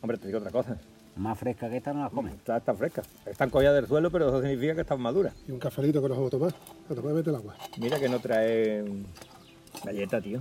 [0.00, 0.76] Hombre, te digo otra cosa.
[1.14, 2.34] Más frescas que estas no las comes.
[2.34, 3.06] Están, están frescas.
[3.26, 5.34] Están cogidas del suelo, pero eso significa que están maduras.
[5.46, 6.54] Y un cafelito que nos vamos a tomar.
[6.90, 7.54] A tomar mete el agua.
[7.78, 8.84] Mira que no trae
[9.84, 10.40] galleta, tío.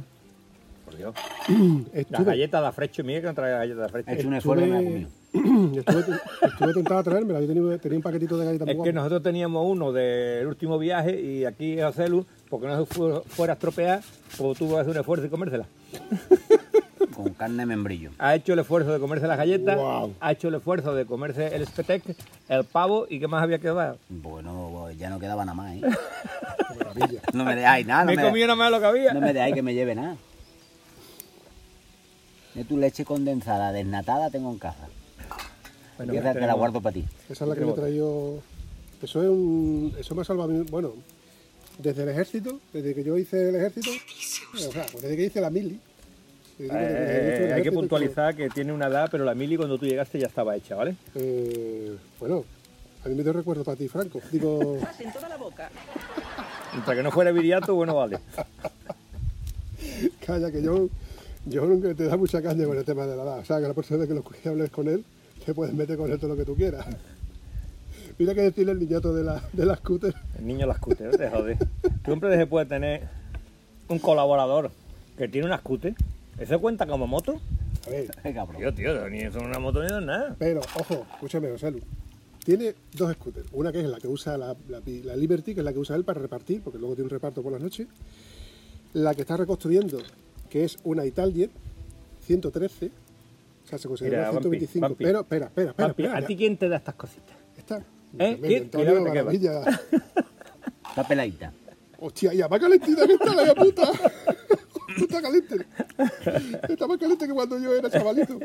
[0.86, 1.14] Por Dios.
[1.48, 4.12] Las Estuve, galletas de afrecho, mira que no trae galletas de He afrecho.
[4.20, 5.19] hecho un esfuerzo y me la estuve, comido.
[5.34, 7.40] estuve, estuve tentado a traérmela.
[7.42, 10.78] Yo tenía, tenía un paquetito de galletas muy Es que nosotros teníamos uno del último
[10.80, 14.02] viaje y aquí José Lu, porque no se fu- fuera a estropear,
[14.38, 15.66] pues tuvo que hacer un esfuerzo y comérsela.
[17.16, 18.12] Con carne de membrillo.
[18.18, 19.78] Ha hecho el esfuerzo de comerse las galletas,
[20.22, 22.04] ha hecho el esfuerzo de comerse el spetec,
[22.48, 23.98] el pavo y qué más había quedado.
[24.08, 25.82] Bueno, pues ya no quedaba nada más, ¿eh?
[27.34, 28.06] No me dejáis nada.
[28.06, 29.14] Me No he comido nada más lo que había.
[29.14, 30.16] No me dejáis que me lleve nada.
[32.54, 34.88] De tu leche condensada desnatada tengo en casa.
[36.00, 37.06] Bueno, y esa te la guardo para ti.
[37.30, 38.40] Esa es la que me he traído.
[39.02, 39.94] Eso es un.
[40.00, 40.50] Eso me ha salvado.
[40.50, 40.94] a mí- Bueno,
[41.78, 43.90] desde el ejército, desde que yo hice el ejército.
[44.56, 45.80] O sea, pues desde que hice la mili.
[46.58, 50.20] te Eh, hay que puntualizar que tiene una edad, pero la mili cuando tú llegaste
[50.20, 50.96] ya estaba hecha, ¿vale?
[51.16, 52.44] eh, bueno,
[53.06, 54.20] a mí me dio recuerdo para ti, Franco.
[54.32, 54.78] Digo,
[56.74, 58.20] Mientras que no fuera viriato, bueno, vale.
[60.26, 60.88] calla, que yo.
[61.46, 63.40] Yo nunca te da mucha caña con el tema de la edad.
[63.40, 65.04] O sea, que la próxima vez que lo que hables con él,
[65.46, 66.86] te puedes meter con todo lo que tú quieras.
[68.18, 70.14] Mira que decirle el niñato de la, de la scooter.
[70.38, 71.58] El niño las scooter, no te jodes.
[71.60, 73.04] Tú siempre se puede tener
[73.88, 74.72] un colaborador
[75.18, 75.96] que tiene una scooter.
[76.38, 77.40] ¿Eso cuenta como moto?
[77.88, 78.58] A ver, cabrón.
[78.58, 80.36] Tío, tío, ni eso es una moto ni es nada.
[80.38, 81.80] Pero, ojo, escúchame, Gonzalo.
[82.44, 83.48] Tiene dos scooters.
[83.54, 85.96] Una que es la que usa la, la- la Liberty, que es la que usa
[85.96, 87.88] él para repartir, porque luego tiene un reparto por las noches.
[88.94, 90.00] La que está reconstruyendo,
[90.50, 91.52] que es una Italjet
[92.26, 92.92] 113.
[93.70, 94.82] O sea, se considera Mira, una Vampi, 125.
[94.82, 95.04] Vampi.
[95.04, 95.90] Pero, espera, espera, espera.
[95.90, 97.36] Espera, ¿a ti quién te da estas cositas?
[97.56, 97.84] Esta.
[98.18, 98.40] ¿Eh?
[98.42, 99.04] ¿Quién?
[99.04, 99.62] Maravilla.
[100.90, 101.54] Está peladita.
[102.00, 103.92] Hostia, ya más calentita que esta, la puta.
[104.98, 105.68] Está caliente.
[106.68, 108.40] Está más caliente que cuando yo era chavalito.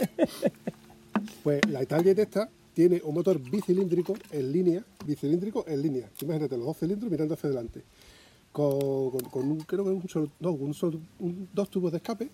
[1.43, 6.11] Pues la Italjet esta tiene un motor bicilíndrico en línea, bicilíndrico en línea.
[6.21, 7.83] Imagínate los dos cilindros mirando hacia adelante.
[8.53, 11.97] Con, con- con un, creo que un solo, no, un solo- un- dos tubos de
[11.97, 12.29] escape.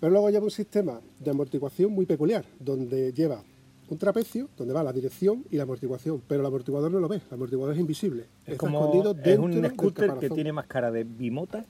[0.00, 3.42] Pero luego lleva un sistema de amortiguación muy peculiar, donde lleva
[3.88, 6.22] un trapecio, donde va la dirección y la amortiguación.
[6.28, 8.24] Pero el amortiguador no lo ves, el amortiguador es invisible.
[8.46, 11.64] Es Está como escondido es un scooter que tiene más cara de bimota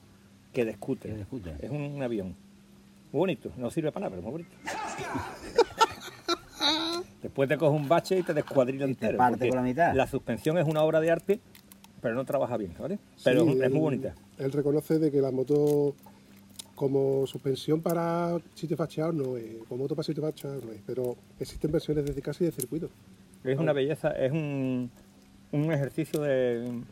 [0.52, 1.12] que de scooter.
[1.12, 1.56] Que de scooter.
[1.64, 2.34] Es un avión.
[3.12, 4.50] Muy bonito, no sirve para nada, pero muy bonito.
[7.22, 9.18] Después te coges un bache y te descuadrilla Y te entero.
[9.18, 9.94] parte por la mitad.
[9.94, 11.40] La suspensión es una obra de arte
[12.00, 12.96] pero no trabaja bien, ¿vale?
[13.24, 14.14] Pero Sí, es él- muy bonita.
[14.38, 15.96] Él reconoce de que la moto
[16.78, 21.16] como suspensión para sitios facheados no es, como moto para sitios facheados no es, pero
[21.40, 22.88] existen versiones de casa y de circuito.
[23.42, 24.88] Es una belleza, es un,
[25.50, 26.82] un ejercicio de...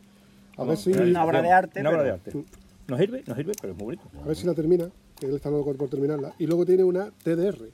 [0.57, 2.31] A ver si- de Una obra de arte, Una obra de arte.
[2.89, 4.03] No sirve, no sirve, pero es muy bonito.
[4.21, 6.33] A ver si la termina, que él está loco por terminarla.
[6.37, 7.69] Y luego tiene una TDR.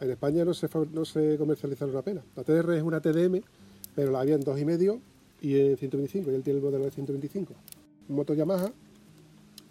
[0.00, 2.22] En España no se, no se comercializaron apenas.
[2.36, 3.40] La TDR es una TDM,
[3.96, 5.00] pero la había en 2,5
[5.40, 6.30] y en 125.
[6.30, 7.54] Y él tiene el modelo de 125.
[8.08, 8.70] Moto Yamaha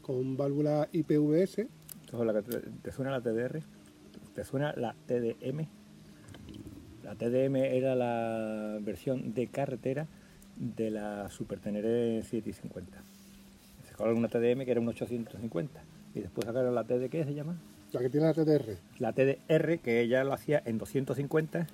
[0.10, 1.67] con válvula IPVS.
[2.41, 3.62] Te, ¿te suena la TDR?
[4.34, 5.67] ¿Te suena la TDM?
[7.04, 10.08] La TDM era la versión de carretera
[10.56, 13.04] de la Super Teneré 750.
[13.84, 15.80] Se sacaron una TDM que era un 850
[16.15, 17.60] y después sacaron la TD, ¿qué se llama?
[17.93, 18.78] La que tiene la TDR.
[18.98, 21.67] La TDR, que ella lo hacía en 250.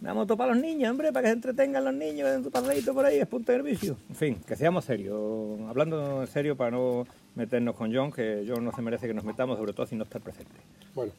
[0.00, 2.92] Una moto para los niños, hombre, para que se entretengan los niños en su paseíto
[2.92, 3.96] por ahí, es punto de servicio.
[4.10, 5.58] En fin, que seamos serios.
[5.68, 9.24] Hablando en serio para no meternos con John, que John no se merece que nos
[9.24, 10.52] metamos, sobre todo si no está presente.
[10.94, 11.12] Bueno,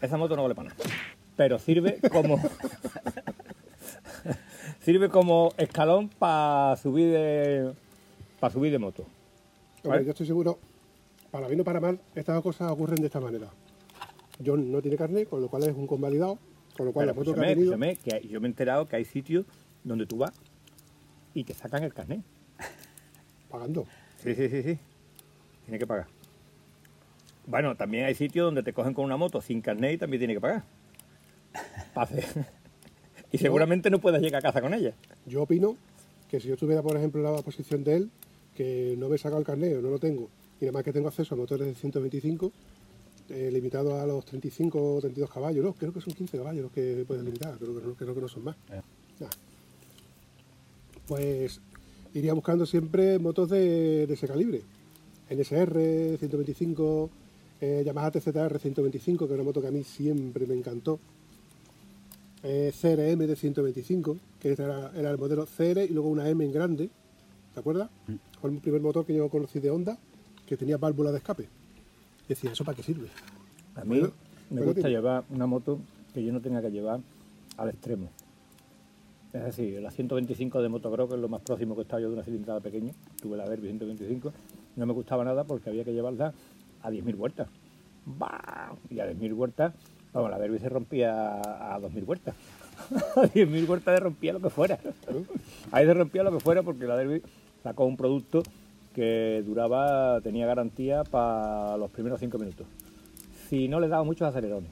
[0.00, 0.82] Esa moto no vale para nada.
[1.36, 2.38] Pero sirve como.
[4.80, 7.72] sirve como escalón para subir de.
[8.40, 9.04] para subir de moto.
[9.84, 10.58] hombre, yo estoy seguro,
[11.30, 13.48] para bien o para mal, estas cosas ocurren de esta manera.
[14.44, 16.38] John no tiene carnet, con lo cual es un convalidado,
[16.76, 17.78] con lo cual Pero la moto que ha tenido...
[18.02, 19.46] que yo me he enterado que hay sitios
[19.84, 20.32] donde tú vas
[21.34, 22.20] y te sacan el carnet.
[23.50, 23.86] Pagando.
[24.22, 24.78] Sí, sí, sí, sí.
[25.64, 26.06] Tiene que pagar.
[27.46, 30.34] Bueno, también hay sitios donde te cogen con una moto sin carnet y también tiene
[30.34, 30.64] que pagar.
[31.92, 32.24] Pase.
[33.32, 34.94] y seguramente no puedes llegar a casa con ella.
[35.26, 35.76] Yo opino
[36.28, 38.10] que si yo estuviera, por ejemplo, en la posición de él,
[38.56, 40.30] que no me he sacado el carnet o no lo tengo,
[40.60, 42.52] y nada más que tengo acceso a motores de 125,
[43.32, 46.72] eh, limitado a los 35 o 32 caballos, no, creo que son 15 caballos los
[46.72, 48.56] que puedes limitar, creo que no, creo que no son más.
[48.68, 49.28] Nah.
[51.06, 51.60] Pues
[52.14, 54.62] iría buscando siempre motos de, de ese calibre.
[55.30, 57.10] NSR 125,
[57.60, 60.98] eh, Yamaha TZR 125, que es una moto que a mí siempre me encantó.
[62.42, 66.52] Eh, CRM de 125, que era, era el modelo CR y luego una M en
[66.52, 66.90] grande,
[67.54, 67.88] ¿te acuerdas?
[68.40, 69.96] Fue el primer motor que yo conocí de Honda,
[70.44, 71.48] que tenía válvula de escape.
[72.28, 73.08] Decía, ¿eso para qué sirve?
[73.74, 74.14] A mí Bueno,
[74.50, 75.78] me gusta tiene- llevar una moto
[76.14, 77.00] que yo no tenga que llevar
[77.56, 78.08] al extremo.
[79.32, 82.08] Es decir, la 125 de motocross, que es lo más próximo que he estado yo
[82.08, 84.32] de una cilindrada pequeña, tuve la Derby 125,
[84.76, 86.34] no me gustaba nada porque había que llevarla
[86.82, 87.48] a 10.000 vueltas.
[88.04, 88.76] ¡Bam!
[88.90, 89.72] Y a 10.000 vueltas,
[90.12, 91.40] vamos, la Derby se rompía
[91.74, 92.34] a 2.000 vueltas.
[93.16, 94.78] a 10.000 vueltas se rompía lo que fuera.
[95.70, 97.22] Ahí se rompía lo que fuera porque la Derby
[97.62, 98.42] sacó un producto
[98.92, 102.66] que duraba, tenía garantía para los primeros 5 minutos
[103.52, 104.70] si no le daba muchos acelerones.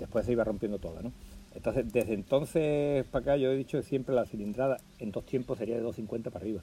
[0.00, 1.12] Después se iba rompiendo toda, ¿no?
[1.54, 5.56] Entonces, desde entonces para acá yo he dicho que siempre la cilindrada en dos tiempos
[5.56, 6.60] sería de 250 para arriba.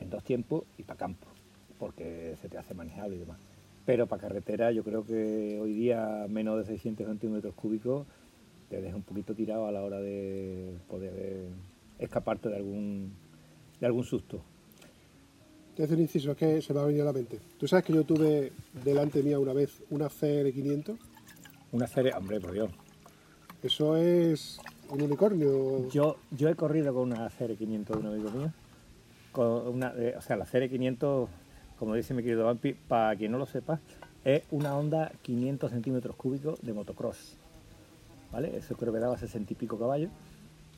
[0.00, 1.26] En dos tiempos y para campo,
[1.78, 3.38] porque se te hace manejable y demás.
[3.84, 8.06] Pero para carretera yo creo que hoy día menos de 600 centímetros cúbicos
[8.70, 11.48] te deja un poquito tirado a la hora de poder
[11.98, 13.12] escaparte de algún,
[13.80, 14.40] de algún susto.
[15.76, 17.38] Te hace un inciso, es que se me ha venido a la mente.
[17.58, 18.50] Tú sabes que yo tuve
[18.82, 20.96] delante mía una vez una CR500.
[21.72, 22.70] Una serie, hombre, por Dios.
[23.62, 24.58] Eso es
[24.88, 25.86] un unicornio.
[25.90, 28.52] Yo, yo he corrido con una CR500 de un amigo mío.
[29.32, 31.28] Con una, eh, o sea, la CR500,
[31.78, 33.78] como dice mi querido Vampi, para quien no lo sepa,
[34.24, 37.36] es una Honda 500 centímetros cúbicos de motocross.
[38.32, 38.56] ¿Vale?
[38.56, 40.10] Eso creo que daba 60 y pico caballos.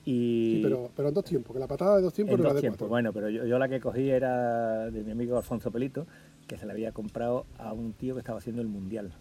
[0.08, 2.44] Y Sí, pero, pero en dos tiempos, que la patada de dos tiempos en no
[2.44, 2.78] era dos de tiempos.
[2.78, 2.88] cuatro.
[2.88, 6.06] Bueno, pero yo, yo la que cogí era de mi amigo Alfonso Pelito,
[6.46, 9.12] que se la había comprado a un tío que estaba haciendo el mundial.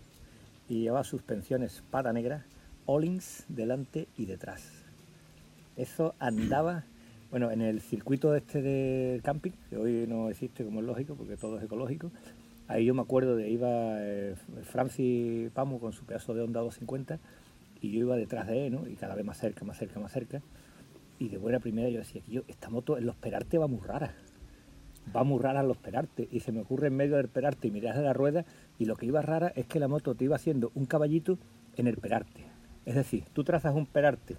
[0.69, 2.45] Y llevaba suspensiones pata negra,
[2.85, 4.85] Ollings delante y detrás.
[5.75, 6.85] Eso andaba,
[7.31, 11.35] bueno, en el circuito este del camping, que hoy no existe como es lógico, porque
[11.35, 12.11] todo es ecológico.
[12.69, 13.67] Ahí yo me acuerdo de iba
[13.99, 17.19] eh, Francis Pamo con su pedazo de Honda 250
[17.81, 18.87] y yo iba detrás de él, ¿no?
[18.87, 20.41] Y cada vez más cerca, más cerca, más cerca.
[21.19, 24.13] Y de buena primera yo decía, yo, esta moto en los perarte va muy rara.
[25.15, 25.77] Va muy rara en los.
[26.31, 28.45] Y se me ocurre en medio del perarte y miras de la rueda
[28.77, 31.37] y lo que iba rara es que la moto te iba haciendo un caballito
[31.75, 32.45] en el perarte.
[32.85, 34.37] Es decir, tú trazas un perarte,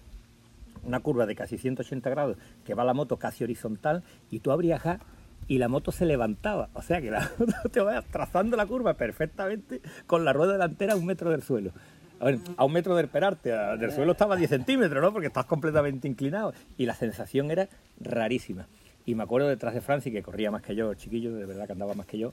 [0.84, 4.80] una curva de casi 180 grados, que va la moto casi horizontal y tú abrías
[4.80, 5.00] ja
[5.48, 6.68] y la moto se levantaba.
[6.74, 10.94] O sea que la moto te va trazando la curva perfectamente con la rueda delantera
[10.94, 11.72] a un metro del suelo.
[12.20, 15.12] A ver, a un metro del perarte, a- del suelo estaba a 10 centímetros, ¿no?
[15.12, 16.52] Porque estás completamente inclinado.
[16.76, 17.68] Y la sensación era
[18.00, 18.66] rarísima.
[19.06, 21.66] Y me acuerdo detrás de Francis, que corría más que yo, el chiquillo, de verdad
[21.66, 22.32] que andaba más que yo.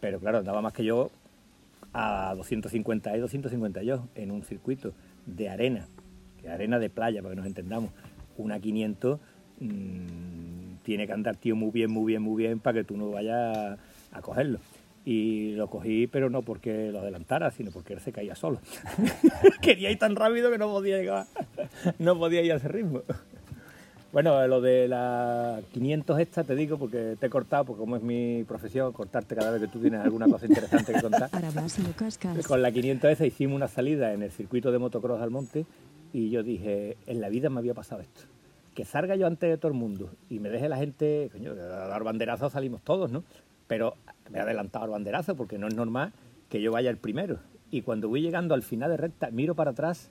[0.00, 1.10] Pero claro, andaba más que yo
[1.94, 4.92] a 250 y 250 yo en un circuito
[5.26, 5.86] de arena,
[6.40, 7.90] que arena de playa, para que nos entendamos.
[8.36, 9.18] Una 500
[9.60, 13.10] mm, tiene que andar tío muy bien, muy bien, muy bien para que tú no
[13.10, 13.78] vayas
[14.12, 14.58] a cogerlo.
[15.04, 18.60] Y lo cogí, pero no porque lo adelantara, sino porque él se caía solo.
[19.62, 21.26] Quería ir tan rápido que no podía llegar,
[21.98, 23.02] no podía ir a ese ritmo.
[24.12, 28.02] Bueno, lo de la 500 esta te digo porque te he cortado, porque como es
[28.02, 31.30] mi profesión, cortarte cada vez que tú tienes alguna cosa interesante que contar.
[31.30, 32.46] Para más cascas.
[32.46, 35.64] Con la 500 esa hicimos una salida en el circuito de motocross al monte
[36.12, 38.20] y yo dije, en la vida me había pasado esto.
[38.74, 41.88] Que salga yo antes de todo el mundo y me deje la gente, coño, a
[41.88, 43.24] dar banderazo salimos todos, ¿no?
[43.66, 43.96] Pero
[44.32, 46.12] me he adelantado al banderazo porque no es normal
[46.48, 47.38] que yo vaya el primero.
[47.70, 50.10] Y cuando voy llegando al final de recta, miro para atrás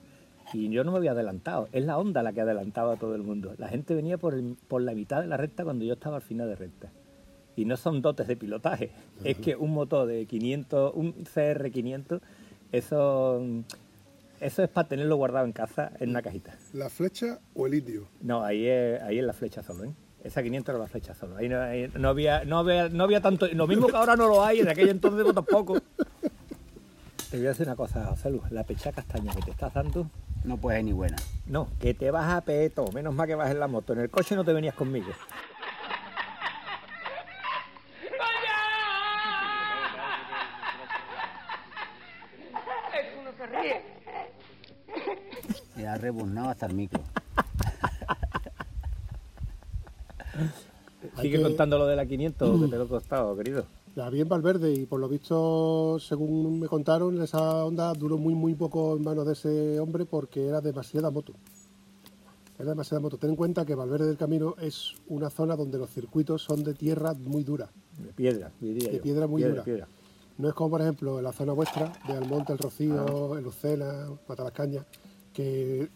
[0.52, 1.68] y yo no me había adelantado.
[1.72, 3.54] Es la onda la que adelantaba a todo el mundo.
[3.58, 6.22] La gente venía por, el- por la mitad de la recta cuando yo estaba al
[6.22, 6.90] final de recta.
[7.54, 8.90] Y no son dotes de pilotaje.
[9.24, 12.20] Es que un motor de 500, un CR500,
[12.72, 13.40] eso,
[14.40, 16.56] eso es para tenerlo guardado en casa en una cajita.
[16.72, 18.08] ¿La flecha o el indio?
[18.22, 19.92] No, ahí es, ahí es la flecha solo, ¿eh?
[20.24, 21.36] Esa 500 era la flecha solo.
[21.36, 23.48] Ahí no, ahí no había, no, había, no había tanto...
[23.48, 25.80] Lo mismo que ahora no lo hay, en aquel entonces pues, tampoco.
[27.30, 28.50] Te voy a decir una cosa, José Luz.
[28.50, 30.08] La pecha castaña que te estás dando...
[30.44, 31.16] No puede ser ni buena.
[31.46, 32.90] No, que te vas a peto.
[32.92, 33.92] Menos mal que vas en la moto.
[33.92, 35.10] En el coche no te venías conmigo.
[42.92, 43.82] Es uno se ríe.
[45.76, 47.02] Le ha rebuznado hasta el micro.
[51.20, 53.64] Sigue que- contando lo de la 500 que te lo he costado, querido.
[53.94, 58.34] La vi en Valverde y por lo visto, según me contaron, esa onda duró muy
[58.34, 61.34] muy poco en manos de ese hombre porque era demasiada moto.
[62.58, 63.18] Era demasiada moto.
[63.18, 66.72] Ten en cuenta que Valverde del Camino es una zona donde los circuitos son de
[66.74, 67.68] tierra muy dura.
[67.98, 69.02] De piedra, diría De yo.
[69.02, 69.64] piedra muy dura.
[69.64, 69.88] piedra.
[70.38, 74.08] No es como, por ejemplo, en la zona vuestra, de Almonte, El Rocío, El Lucena,
[74.26, 74.86] Matalascaña,
[75.34, 75.90] que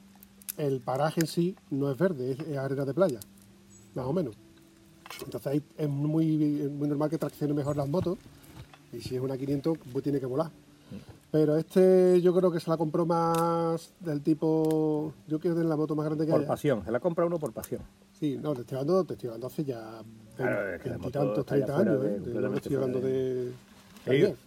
[0.59, 3.20] el paraje en sí no es verde, es arena de playa,
[3.97, 4.35] más o menos.
[5.25, 6.27] Entonces ahí es muy,
[6.71, 8.19] muy normal que traccione mejor las motos
[8.93, 10.51] y si es una 500 pues tiene que volar.
[11.33, 15.77] Pero este yo creo que se la compró más del tipo, yo quiero tener la
[15.77, 16.49] moto más grande que Por haya.
[16.49, 17.81] pasión, se la compra uno por pasión.
[18.19, 20.03] Sí, no, te estoy hablando, te estoy hablando hace ya
[20.37, 22.21] Claro, ya 30 fuera años, de- ¿eh?
[22.41, 23.53] No estoy hablando de...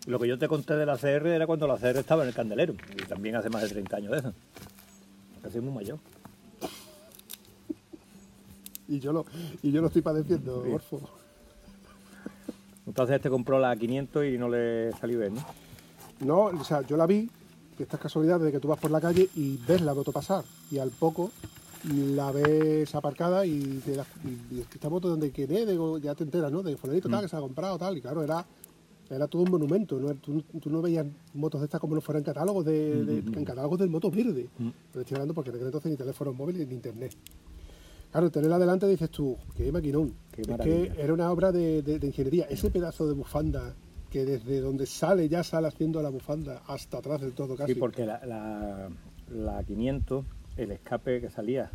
[0.07, 2.35] Lo que yo te conté de la CR era cuando la CR estaba en el
[2.35, 2.73] candelero.
[2.93, 4.33] Y también hace más de 30 años de eso.
[5.51, 5.99] Soy muy mayor.
[8.89, 9.25] Y yo lo,
[9.61, 10.71] y yo lo estoy padeciendo, Sí.
[10.71, 10.99] Orfo.
[12.87, 15.45] Entonces este compró la 500 y no le salió bien, ¿no?
[16.51, 17.29] No, o sea, yo la vi,
[17.77, 20.11] que esta es casualidad de que tú vas por la calle y ves la moto
[20.11, 20.43] pasar.
[20.71, 21.31] Y al poco
[21.93, 25.71] la ves aparcada y, te la- y- y es que esta moto donde que viene,
[25.71, 26.61] digo, ya te enteras, ¿no?
[26.63, 27.95] De fulanito tal, que se ha comprado tal.
[27.97, 28.45] Y claro, era,
[29.09, 29.97] era todo un monumento.
[29.99, 30.13] ¿no?
[30.15, 33.79] Tú, tú no veías motos de estas como no fueran catálogos de, de- en catálogos
[33.79, 34.49] del moto verde.
[34.57, 37.15] Pero estoy hablando porque en aquel entonces ni teléfonos móviles ni internet.
[38.11, 40.13] Claro, tenerla adelante dices tú, qué maquinón.
[40.31, 42.45] Qué es que era una obra de, de- de ingeniería.
[42.49, 43.75] Ese pedazo de bufanda
[44.09, 47.73] que desde donde sale ya sale haciendo la bufanda hasta atrás del todo casi.
[47.73, 48.89] Sí, porque la, la,
[49.31, 50.25] la 500,
[50.57, 51.69] el escape que salía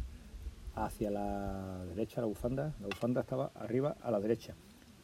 [0.75, 4.55] hacia la derecha, la bufanda, la bufanda estaba arriba a la derecha.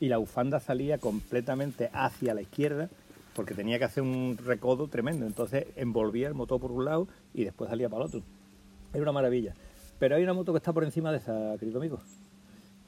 [0.00, 2.88] Y la bufanda salía completamente hacia la izquierda
[3.36, 5.26] porque tenía que hacer un recodo tremendo.
[5.26, 8.22] Entonces envolvía el motor por un lado y después salía para el otro.
[8.92, 9.54] Era una maravilla.
[10.00, 12.00] Pero hay una moto que está por encima de esa, querido amigo.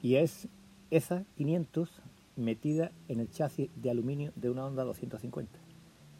[0.01, 0.47] Y es
[0.89, 1.87] esa 500
[2.35, 5.51] metida en el chasis de aluminio de una Honda 250.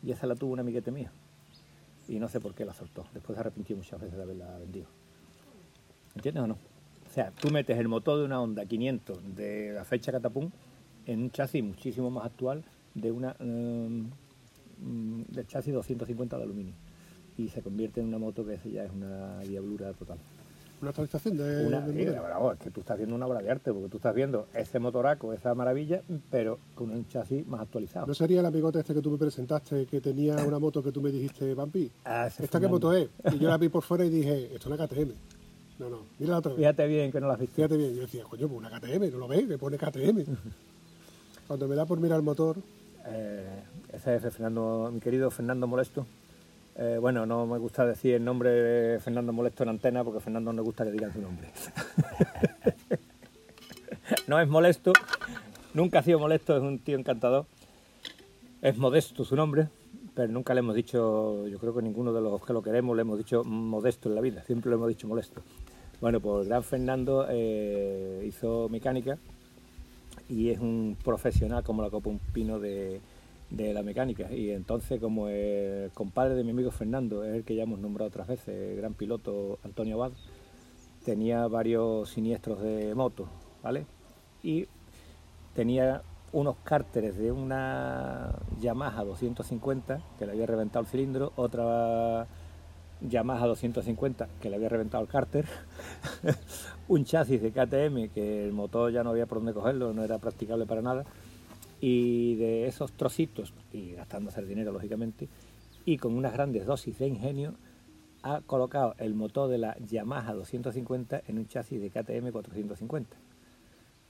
[0.03, 1.09] Y esa la tuvo un amiguete mío.
[2.07, 3.07] Y no sé por qué la soltó.
[3.11, 4.85] Después se arrepintió muchas veces de haberla vendido.
[6.15, 6.53] ¿Entiendes o no?
[6.53, 10.51] O sea, tú metes el motor de una Honda 500 de la fecha Catapum
[11.07, 14.11] en un chasis muchísimo más actual de una em,
[14.79, 16.73] mm, del chasis 250 de aluminio.
[17.35, 20.19] Y se convierte en una moto que ya es una diablura total.
[20.83, 22.23] Una actualización de, Una, del sí, modelo.
[22.23, 24.79] bravo, es que tú estás viendo una obra de arte, porque tú estás viendo ese
[24.79, 28.05] motoraco, esa maravilla, pero con un chasis más actualizado.
[28.05, 31.01] ¿No sería el amigote este que tú me presentaste que tenía una moto que tú
[31.01, 31.89] me dijiste, Vampi?
[32.03, 33.07] Ah, ¿Esta qué moto es?
[33.33, 35.11] Y yo la vi por fuera y dije, esto es una KTM.
[35.79, 36.57] No, no, mira otra vez.
[36.59, 37.55] Fíjate bien que no la has visto.
[37.55, 40.25] Fíjate bien, yo decía, coño, pues una KTM, no lo ves, que pone KTM.
[41.47, 42.57] Cuando me da por mirar el motor,
[43.05, 46.05] Eh, ese es Fernando, mi querido Fernando Molesto.
[46.75, 50.51] Eh, bueno, no me gusta decir el nombre de Fernando Molesto en antena porque Fernando
[50.51, 51.51] no le gusta que digan su nombre.
[54.27, 54.91] no es molesto,
[55.73, 57.45] nunca ha sido molesto, es un tío encantador.
[58.61, 59.67] Es modesto su nombre,
[60.15, 63.01] pero nunca le hemos dicho, yo creo que ninguno de los que lo queremos le
[63.01, 65.41] hemos dicho modesto en la vida, siempre le hemos dicho molesto.
[66.01, 69.17] Bueno, pues el gran Fernando eh, hizo mecánica
[70.27, 72.99] y es un profesional como la copa un pino de,
[73.53, 74.31] de la mecánica.
[74.31, 78.09] Y entonces, como el compadre de mi amigo Fernando, es el que ya hemos nombrado
[78.09, 80.11] otras veces, el gran piloto Antonio Abad,
[81.05, 83.27] tenía varios siniestros de moto,
[83.61, 83.85] ¿vale?
[84.43, 84.67] y
[85.55, 92.27] tenía unos cárteres de una Yamaha 250 que le había reventado el cilindro, otra
[93.01, 95.45] Yamaha 250 que le había reventado el cárter,
[96.87, 100.17] un chasis de KTM que el motor ya no había por dónde cogerlo, no era
[100.17, 101.05] practicable para nada,
[101.85, 105.27] y de esos trocitos, y gastándose el dinero lógicamente,
[105.83, 107.55] y con unas grandes dosis de ingenio,
[108.21, 113.17] ha colocado el motor de la Yamaha 250 en un chasis de KTM 450.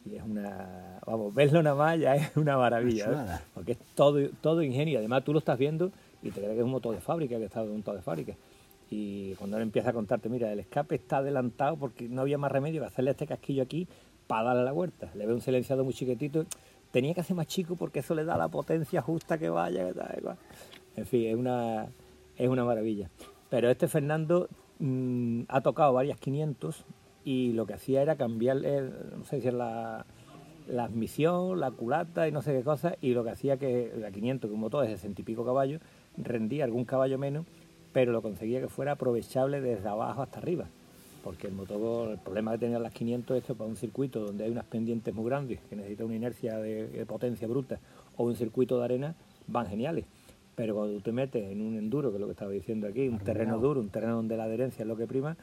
[0.05, 3.41] Y es una, vamos, verlo nada más ya es una maravilla, ¿eh?
[3.55, 4.99] porque es todo, todo ingenio.
[4.99, 7.45] Además, tú lo estás viendo y te crees que es un motor de fábrica, que
[7.45, 8.35] está un motor de fábrica.
[8.91, 12.51] Y cuando él empieza a contarte, mira, el escape está adelantado porque no había más
[12.51, 13.87] remedio que hacerle este casquillo aquí
[14.27, 15.09] para darle la vuelta.
[15.15, 16.45] Le ve un silenciado muy chiquitito.
[16.93, 19.87] Tenía que hacer más chico porque eso le da la potencia justa que vaya.
[19.87, 20.37] Que tal.
[20.95, 21.87] En fin, es una,
[22.37, 23.09] es una maravilla.
[23.49, 26.85] Pero este Fernando mm, ha tocado varias 500
[27.25, 30.05] y lo que hacía era cambiar, no sé si es la,
[30.77, 34.47] admisión, la culata y no sé qué cosa, y lo que hacía que la 500,
[34.47, 35.81] que un motor de 60 y pico caballos,
[36.15, 37.47] rendía algún caballo menos,
[37.91, 40.67] pero lo conseguía que fuera aprovechable desde abajo hasta arriba.
[41.23, 44.43] Porque el motor, el problema que tenían las 500 es que para un circuito donde
[44.43, 47.79] hay unas pendientes muy grandes, que necesita una inercia de, de potencia bruta,
[48.17, 49.15] o un circuito de arena,
[49.47, 50.05] van geniales.
[50.55, 53.07] Pero cuando tú te metes en un enduro, que es lo que estaba diciendo aquí,
[53.07, 55.35] un terreno duro, un terreno donde la adherencia es lo que prima,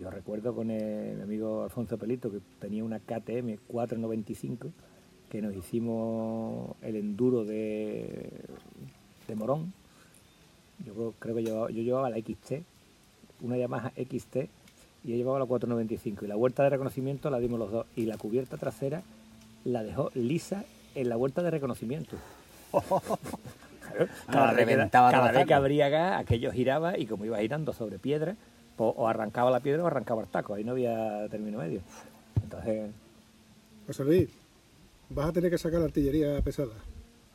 [0.00, 4.72] yo recuerdo con el, mi amigo Alfonso Pelito, que tenía una KTM 495,
[5.28, 8.30] que nos hicimos el enduro de,
[9.28, 9.72] de Morón.
[10.86, 12.64] Yo creo, creo que llevaba, yo llevaba la XT,
[13.42, 14.48] una Yamaha XT,
[15.04, 16.24] y él llevaba la 495.
[16.24, 17.86] Y la vuelta de reconocimiento la dimos los dos.
[17.96, 19.02] Y la cubierta trasera
[19.64, 22.16] la dejó lisa en la vuelta de reconocimiento.
[24.30, 27.72] Cada, vez, que, reventaba cada vez que abría gas, aquello giraba y como iba girando
[27.72, 28.36] sobre piedra,
[28.76, 31.80] pues, o arrancaba la piedra o arrancaba el taco, ahí no había término medio.
[32.40, 32.92] Entonces,
[33.88, 34.28] José Luis,
[35.08, 36.70] vas a tener que sacar la artillería pesada.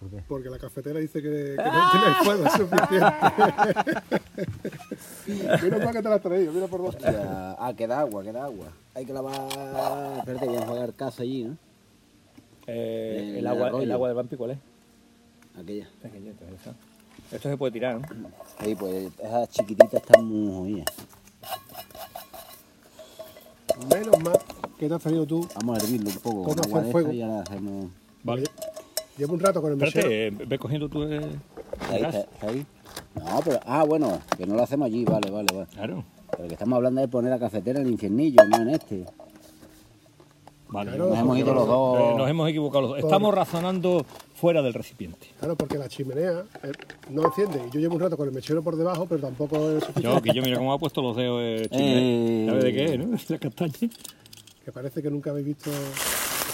[0.06, 0.24] ¿Por qué?
[0.28, 3.06] Porque la cafetera dice que, que no tiene fuego suficiente.
[5.64, 6.96] mira para que te la has traído, mira por dos.
[6.96, 8.68] Hostia, ah, queda agua, queda agua.
[8.94, 9.36] Hay que lavar.
[10.20, 11.58] Espérate, voy a enjuagar casa allí, ¿no?
[12.68, 14.58] eh, El el, agua, el agua del vampi, ¿cuál es?
[15.60, 15.90] Aquella.
[16.02, 16.74] Pequeñito, esa.
[17.32, 18.30] Esto se puede tirar, ¿no?
[18.60, 20.86] Ahí, pues esas chiquititas están muy jodidas.
[23.90, 24.40] Menos mal
[24.78, 25.48] que te has traído tú.
[25.56, 27.08] Vamos a hervirlo un poco ¿Cómo con agua de fuego?
[27.10, 27.88] esta y ahora hacemos.
[28.24, 28.44] Vale.
[29.18, 30.08] Llevo un rato con el mesero.
[30.10, 31.24] Espérate, eh, ve cogiendo tú el
[31.90, 32.16] Ahí, gas.
[32.16, 32.66] está, está ahí.
[33.16, 33.60] No, pero.
[33.66, 35.68] Ah, bueno, que no lo hacemos allí, vale, vale, vale.
[35.74, 36.04] Claro.
[36.32, 39.06] Pero que estamos hablando de poner la cafetera en el infiernillo, no en este.
[40.68, 40.92] Vale.
[40.92, 42.18] Claro, Nos hemos ido los Eh, dos.
[42.18, 43.00] Nos hemos equivocado los dos.
[43.00, 44.06] Estamos razonando
[44.36, 45.28] fuera del recipiente.
[45.40, 46.72] Claro, porque la chimenea eh,
[47.10, 47.62] no enciende.
[47.70, 50.22] Y yo llevo un rato con el mechero por debajo, pero tampoco es Yo, suficiente.
[50.30, 51.70] que yo mira cómo ha puesto los dedos eh, Eh.
[51.70, 52.50] chimenea.
[52.50, 53.18] ¿Sabes de qué es, no?
[53.30, 53.74] La castaña.
[54.66, 55.70] Que parece que nunca habéis visto.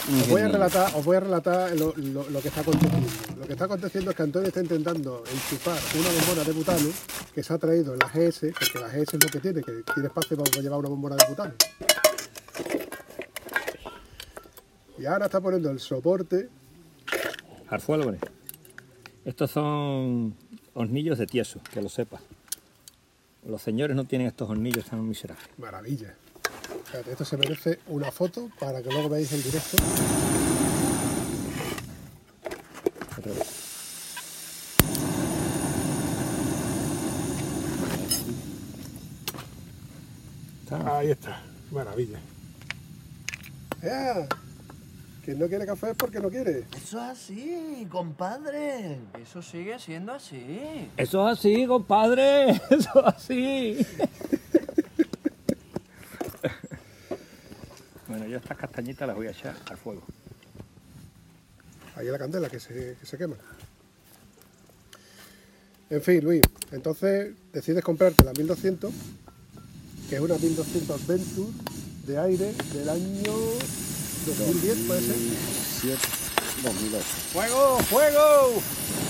[0.10, 3.08] Os voy a relatar, os voy a relatar lo, lo- lo que está aconteciendo.
[3.38, 6.90] Lo que está aconteciendo es que Antonio está intentando enchufar una bombona de butano
[7.34, 9.72] que se ha traído en la GS, porque la GS es lo que tiene, que
[9.94, 11.54] tiene espacio para llevar una bombona de butano.
[14.98, 16.50] Y ahora está poniendo el soporte.
[17.70, 18.20] Al fuego con él.
[19.26, 20.36] Estos son
[20.74, 22.22] hornillos de tieso, que lo sepas.
[23.48, 25.48] Los señores no tienen estos hornillos tan miserables.
[25.58, 26.16] Maravilla.
[26.92, 29.78] Fíjate, esto se merece una foto para que luego veáis en directo.
[33.18, 33.62] Otra vez.
[40.64, 40.98] Está.
[40.98, 41.42] Ahí está.
[41.72, 42.20] Maravilla.
[43.82, 44.28] ¡Ea!
[45.24, 46.66] Quien no quiere café es porque no quiere.
[46.76, 49.00] Eso es así, compadre.
[49.22, 50.90] Eso sigue siendo así.
[50.98, 52.50] Eso es así, compadre.
[52.70, 53.88] Eso es así.
[58.08, 60.02] bueno, yo estas castañitas las voy a echar al fuego.
[61.96, 63.36] Ahí es la candela que se, que se quema.
[65.90, 68.94] En fin, Luis, entonces decides comprarte la 1200,
[70.10, 71.52] que es una 1200 Venture
[72.08, 73.34] de aire del año
[74.26, 75.16] 2010, puede ser.
[75.82, 75.98] 7,
[76.64, 77.06] 2008.
[77.34, 77.78] ¡Fuego!
[77.80, 78.62] ¡Fuego!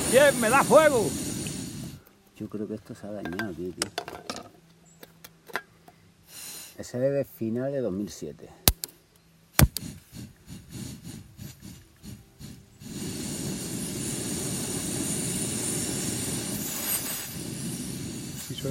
[0.09, 1.07] ¿Quién me da fuego?
[2.35, 3.91] Yo creo que esto se ha dañado, tío, tío.
[6.77, 8.60] Ese es de final de 2007.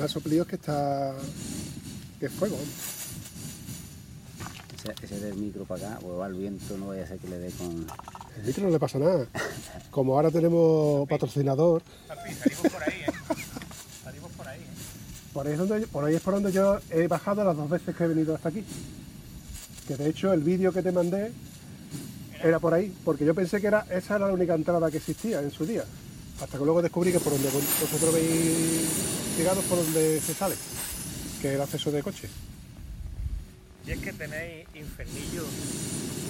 [0.05, 1.15] Es que está...
[2.19, 2.57] que es fuego.
[4.77, 7.29] Ese, ese del micro para acá, pues va el viento, no vaya a ser que
[7.29, 7.87] le dé con...
[8.39, 9.27] El litro no le pasa nada.
[9.91, 13.13] Como ahora tenemos patrocinador, Salimos por ahí, ¿eh?
[14.03, 14.65] Salimos por ahí, ¿eh?
[15.35, 17.95] por ahí, es donde, por ahí es por donde yo he bajado las dos veces
[17.95, 18.65] que he venido hasta aquí.
[19.87, 21.33] Que de hecho el vídeo que te mandé
[22.43, 25.43] era por ahí, porque yo pensé que era esa era la única entrada que existía
[25.43, 25.85] en su día.
[26.43, 28.89] Hasta que luego descubrí que por donde vosotros veis
[29.37, 30.55] llegado por donde se sale,
[31.43, 32.29] que es el acceso de coche.
[33.87, 35.45] Y es que tenéis infernillo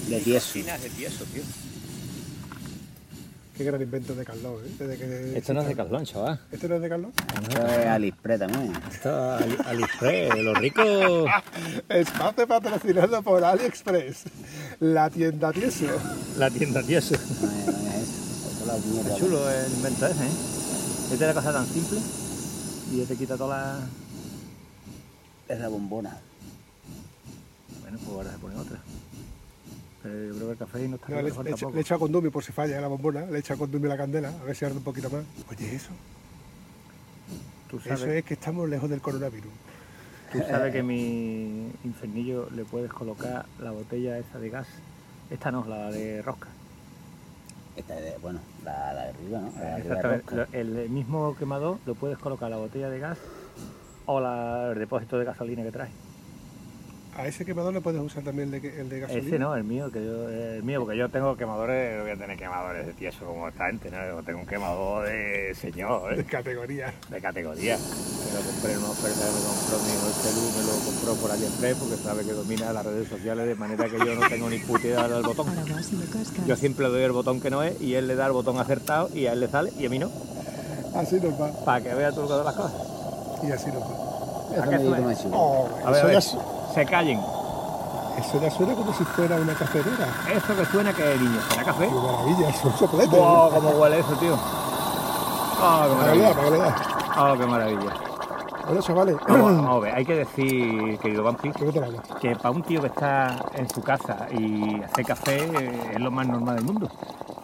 [0.09, 0.59] De tieso.
[0.59, 1.43] de tieso, tío.
[3.57, 4.71] Qué gran invento de Carlón, ¿eh?
[4.79, 6.41] Desde que Esto no es de Carlón, chaval.
[6.51, 7.13] ¿Este no es de Carlón?
[7.43, 8.73] Esto es Aliexpress también.
[8.91, 11.31] Esto es Ali- AliExpress, los ricos.
[11.91, 14.17] Espacio patrocinado por AliExpress,
[14.81, 15.85] la tienda tieso.
[16.39, 17.17] La tienda tieso.
[18.81, 19.19] Es, eso.
[19.19, 20.31] Chulo el invento ese, ¿eh?
[21.13, 21.99] Esta es la cosa tan simple
[22.93, 25.55] y ya te quita toda la...
[25.55, 26.17] Es la bombona.
[27.83, 28.79] Bueno, pues ahora se pone otra.
[30.03, 31.67] Pero yo creo que el café no está No, no, le, le falta le echa-
[31.67, 31.75] poco.
[31.75, 34.45] le echa condumi por si falla la bombona, le echa condumi a la candela, a
[34.45, 35.25] ver si arde un poquito más.
[35.51, 35.91] Oye, eso,
[37.69, 39.51] Tú eso sabes, es que estamos lejos del coronavirus.
[40.33, 44.67] tú sabes que mi infernillo le puedes colocar la botella esa de gas.
[45.31, 46.49] Esta no, la de rosca.
[47.81, 49.53] Esta bueno, la, la de arriba, ¿no?
[49.57, 50.37] La de arriba de Exactamente.
[50.37, 50.49] rosca.
[50.53, 53.19] Lo- El mismo quemador lo puedes colocar la botella de gas
[54.07, 55.91] o la, el depósito de gasolina que trae.
[57.17, 59.27] A ese quemador le puedes usar también el de, el de gasolina.
[59.27, 62.17] Ese no, el mío, que yo, el mío, porque yo tengo quemadores, no voy a
[62.17, 63.99] tener quemadores de tieso como esta gente, ¿no?
[64.07, 66.25] Yo tengo un quemador de señor, De ¿eh?
[66.25, 66.95] categoría.
[67.11, 67.77] de categoría.
[67.77, 71.31] Me lo compré en una oferta que me compró mi Celu, me lo compró por
[71.33, 74.59] AliExpress porque sabe que domina las redes sociales de manera que yo no tengo ni
[74.61, 75.47] puta idea del botón.
[75.55, 76.47] Me.
[76.47, 78.59] Yo siempre le doy el botón que no es y él le da el botón
[78.59, 80.11] acertado y a él le sale y a mí no,
[80.95, 81.51] Así nos va.
[81.65, 82.73] para que vea tú lo de las cosas.
[83.43, 84.63] Y así nos va.
[84.65, 85.37] ¿A qué me chulo.
[85.37, 87.21] Oh, A ver, eso, a ver, se callen.
[88.19, 90.09] eso ya suena como si fuera una cafetera.
[90.35, 91.89] Eso que suena que niño, ¿será café?
[91.89, 93.11] Qué maravilla, son sopletes.
[93.11, 93.51] ¡Wow!
[93.51, 94.35] ¿Cómo huele eso, tío?
[95.63, 96.33] ¡Oh, qué maravilla!
[96.51, 96.77] vea.
[97.17, 98.11] ¡Oh, qué maravilla!
[98.67, 102.03] Bueno, chavales, Vamos, vamos a ver, hay que decir, querido Vampi, ¿qué te hablas?
[102.21, 106.11] que para un tío que está en su casa y hace café eh, es lo
[106.13, 106.89] más normal del mundo.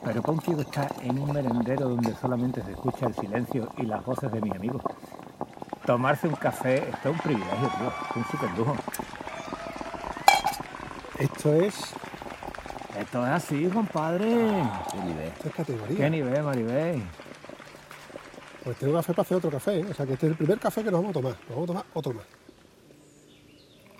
[0.04, 3.68] Pero para un tío que está en un merendero donde solamente se escucha el silencio
[3.78, 4.82] y las voces de mis amigos,
[5.86, 8.76] tomarse un café esto es un privilegio, tío, es un super lujo.
[11.18, 11.74] Esto es,
[12.98, 14.26] Esto es así, compadre.
[14.92, 15.28] Qué nivel.
[15.28, 15.96] esto es categoría.
[15.96, 17.02] Qué nivel, Maribel.
[18.64, 19.86] Pues tengo café para hacer otro café, ¿eh?
[19.90, 21.32] O sea que este es el primer café que nos vamos a tomar.
[21.32, 22.24] Nos vamos a tomar otro más.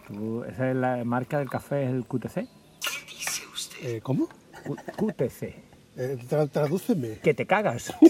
[0.09, 2.49] Tú- esa es la marca del café, es el QTC.
[3.83, 4.29] Eh, ¿Cómo?
[4.67, 5.43] Q- QTC.
[5.99, 7.19] Eh, tra- tradúceme.
[7.21, 7.93] Que te cagas.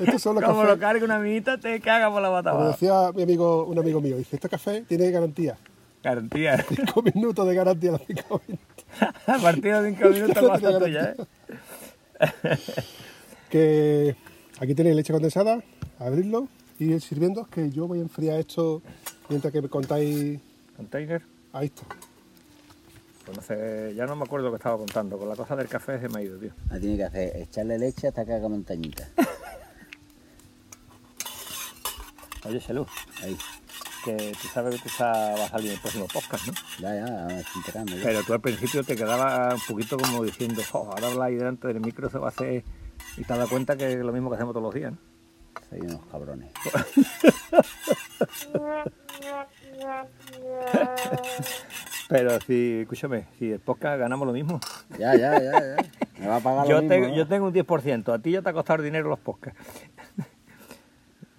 [0.00, 3.12] Estos son los Como lo carga una amiguita, te caga por la bata Como decía
[3.14, 5.56] mi amigo, un amigo mío, dice, este café tiene garantía.
[6.02, 6.64] Garantía.
[6.68, 8.68] Cinco minutos de garantía a los cinco minutos.
[9.26, 12.58] A partir de cinco minutos cosa tuya, ¿eh?
[13.50, 14.16] Que
[14.58, 15.62] aquí tenéis leche condensada,
[15.98, 16.48] abrirlo
[16.78, 18.82] y ir sirviendo, que yo voy a enfriar esto
[19.28, 20.40] mientras que me contáis.
[20.76, 21.22] Container.
[21.52, 21.82] Ahí está.
[23.24, 25.18] Pues no sé, ya no me acuerdo lo que estaba contando.
[25.18, 26.50] Con la cosa del café se me ha ido, tío.
[26.68, 29.08] Ahora tiene que hacer echarle leche hasta que haga montañita.
[32.46, 32.86] Oye, Selú,
[33.22, 33.36] Ahí.
[34.04, 36.52] que tú sabes que tú estás- va a salir en el próximo podcast, ¿no?
[36.80, 37.96] Ya, ya, estoy enterando.
[37.96, 38.02] ya.
[38.04, 41.68] Pero tú al principio te quedaba un poquito como diciendo, "Jo, ahora hablar ahí delante
[41.68, 42.64] del micro se va a hacer...
[43.16, 44.98] Y te das cuenta que es lo mismo que hacemos todos los días, ¿no?
[45.68, 46.50] Soy unos cabrones.
[52.08, 54.58] Pero si, escúchame, si el podcast ganamos lo mismo.
[54.98, 55.76] Ya, ya, ya, ya.
[56.18, 57.14] Me va a pagar lo Yo, mismo, tengo- ¿no?
[57.14, 59.60] yo tengo un 10%, a ti ya te ha costado dinero los podcasts.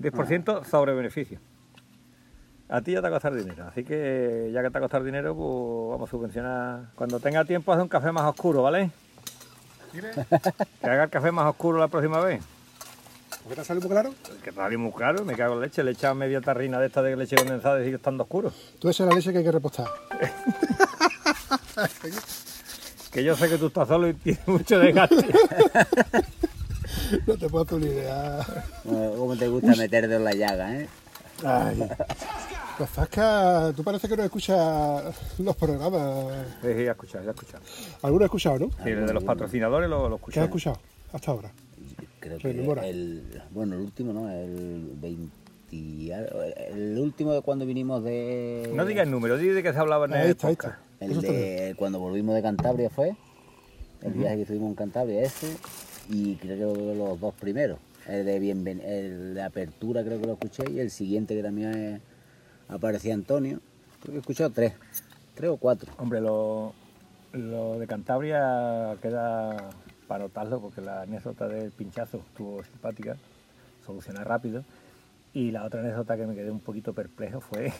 [0.02, 1.40] 10% sobre beneficio.
[2.70, 5.36] A ti ya te ha costado dinero, así que ya que te ha costado dinero,
[5.36, 6.86] pues vamos a subvencionar.
[6.96, 8.92] Cuando tenga tiempo, haz un café más oscuro, ¿vale?
[10.82, 12.42] Que haga el café más oscuro la próxima vez.
[13.44, 14.14] ¿Por qué te sale muy claro?
[14.44, 17.02] Que sale muy caro, me cago en leche, le he echado media tarrina de esta
[17.02, 18.54] de leche condensada y sigue estando oscuro.
[18.80, 19.88] Tú esa es la leche que hay que repostar.
[23.12, 25.28] Que yo sé que tú estás solo y tienes mucho desgaste.
[27.28, 28.40] No te puedo hacer una idea.
[28.84, 30.88] Como, como te gusta meterte en la llaga, ¿eh?
[31.44, 31.88] Ay.
[32.78, 35.04] Pues Zasca, tú parece que no escuchas
[35.40, 36.36] los programas.
[36.62, 37.64] Sí, sí, ya he escuchado, ya he escuchado.
[38.02, 38.70] Alguno ha escuchado, ¿no?
[38.84, 40.80] Sí, desde los patrocinadores lo, lo ¿Qué has escuchado
[41.14, 41.52] hasta ahora?
[42.20, 42.62] Creo que el...
[43.52, 44.30] Bueno, el último, ¿no?
[44.30, 45.32] El 20...
[45.72, 48.72] El último de cuando vinimos de...
[48.74, 50.80] No digas el número, di de que se hablaba en Ahí el está, ahí podcast.
[51.00, 51.06] está.
[51.06, 53.16] El de cuando volvimos de Cantabria fue.
[54.02, 55.56] El viaje que estuvimos en Cantabria, ese.
[56.10, 57.80] Y creo que los dos primeros.
[58.08, 60.64] El de, bienven el de apertura creo que lo escuché.
[60.72, 62.02] Y el siguiente que también es-
[62.70, 63.60] aparecía Antonio.
[64.02, 64.74] Creo que he escuchado tres.
[65.36, 65.92] Tres o cuatro.
[65.98, 66.74] Hombre, lo,
[67.34, 69.70] lo de Cantabria queda
[70.08, 73.16] para notarlo porque la anécdota del pinchazo estuvo simpática,
[73.86, 74.64] solucionar rápido.
[75.34, 77.72] Y la otra anécdota que me quedé un poquito perplejo fue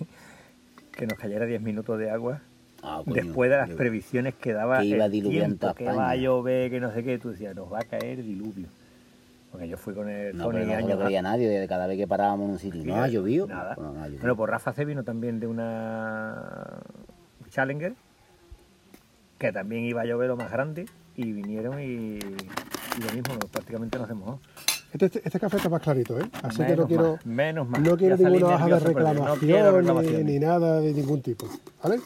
[0.96, 2.42] que nos cayera 10 minutos de agua
[2.84, 6.10] Ah, coño, después de las previsiones que daba que iba a el tiempo, que va
[6.10, 8.68] a llover, que no sé qué, tú decías, nos va a caer diluvio.
[9.52, 11.86] Porque yo fui con el No, Tony pero no años lo creía nadie, de cada
[11.86, 12.84] vez que parábamos en un sitio.
[12.86, 13.48] No ha llovido.
[13.48, 13.76] Nada.
[13.76, 14.18] Bueno, no.
[14.18, 16.80] Bueno, pues Rafa C vino también de una
[17.50, 17.94] Challenger,
[19.38, 20.86] que también iba a llover lo más grande,
[21.18, 24.40] y vinieron y, y lo mismo, no, prácticamente nos hemos
[24.94, 26.24] Este, este, este café está más clarito, ¿eh?
[26.44, 27.84] Así que no quiero, mal, menos mal.
[27.84, 31.48] no quiero ninguna hoja de no reclamación ni, ni nada de ningún tipo,
[31.84, 32.00] ¿vale?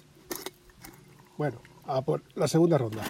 [1.37, 3.03] Bueno, a por la segunda ronda.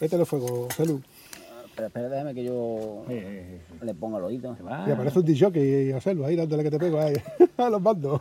[0.00, 1.02] Métele fuego, Celu.
[1.74, 3.26] Pero espera, déjame que yo Sí, sí,
[3.80, 4.56] sí, le ponga el oído.
[4.86, 7.14] Y aparece un disjockey, Joselu, ahí dándole que te pego ahí,
[7.56, 8.20] a los bandos.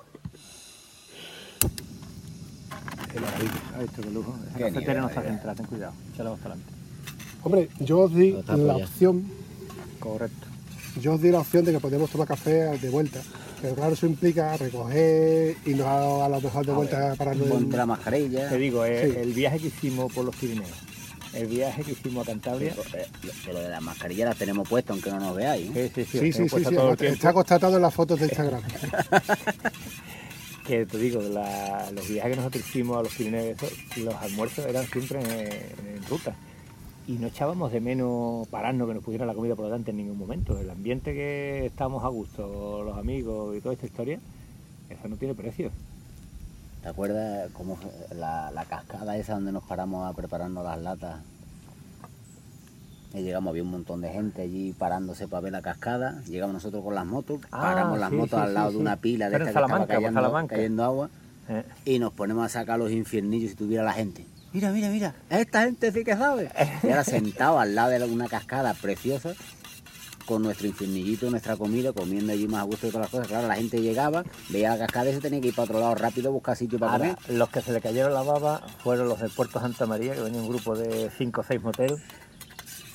[3.12, 3.52] Qué maravilla.
[3.76, 4.36] ¿Has visto qué lujo?
[4.50, 5.32] Esa Qué cafetera no nivel, está vaya.
[5.32, 5.94] centrada, ten cuidado.
[6.14, 6.74] Échala más para adelante.
[7.44, 9.26] Hombre, yo os di la opción,
[10.00, 10.48] Correcto.
[11.02, 13.22] yo os di la opción de que podemos tomar café de vuelta.
[13.62, 17.46] Pero claro, eso implica recoger y no a lo mejor de vuelta para no...
[17.46, 18.50] Ponte la mascarilla.
[18.50, 19.20] Te digo, eh, Sí.
[19.20, 20.70] el viaje que hicimos por los Pirineos,
[21.34, 23.08] el viaje que hicimos a Cantabria, Eh,
[23.46, 25.76] Pero de las mascarillas las tenemos puestas aunque no nos veáis.
[25.76, 25.92] ¿eh?
[25.94, 28.62] sí, sí, sí, Sí, sí, sí, está constatado en las fotos de Instagram.
[30.68, 33.58] que te digo, la- los viajes que nosotros hicimos a los Pirineos,
[33.98, 36.36] los almuerzos eran siempre en, en ruta.
[37.08, 40.18] Y no echábamos de menos pararnos que nos pusiera la comida por delante en ningún
[40.18, 40.60] momento.
[40.60, 44.20] El ambiente que estábamos a gusto, los amigos y toda esta historia,
[44.90, 45.72] eso no tiene precio.
[46.84, 47.78] ¿Te acuerdas cómo
[48.14, 51.22] la, la cascada esa donde nos paramos a prepararnos las latas?
[53.14, 56.22] Y llegamos, había un montón de gente allí parándose para ver la cascada.
[56.28, 58.98] Llegamos nosotros con las motos, Ah, paramos las motos sí, al lado sí, de una
[58.98, 61.10] pila de esta que estaba por cayendo, cayendo agua
[61.48, 64.26] Eh, y nos ponemos a sacar los infiernillos si tuviera la gente.
[64.54, 66.50] Mira, mira, mira, esta gente sí que sabe.
[66.84, 69.34] Y ahora sentado al lado de una cascada preciosa
[70.26, 73.28] con nuestro infiernillito, nuestra comida, comiendo allí más a gusto de todas las cosas.
[73.28, 75.96] Claro, la gente llegaba, veía la cascada y se tenía que ir para otro lado
[75.96, 77.38] rápido a buscar sitio para Ahora, comer.
[77.38, 80.42] los que se le cayeron la baba fueron los del Puerto Santa María, que venía
[80.42, 82.02] un grupo de 5 o 6 moteros,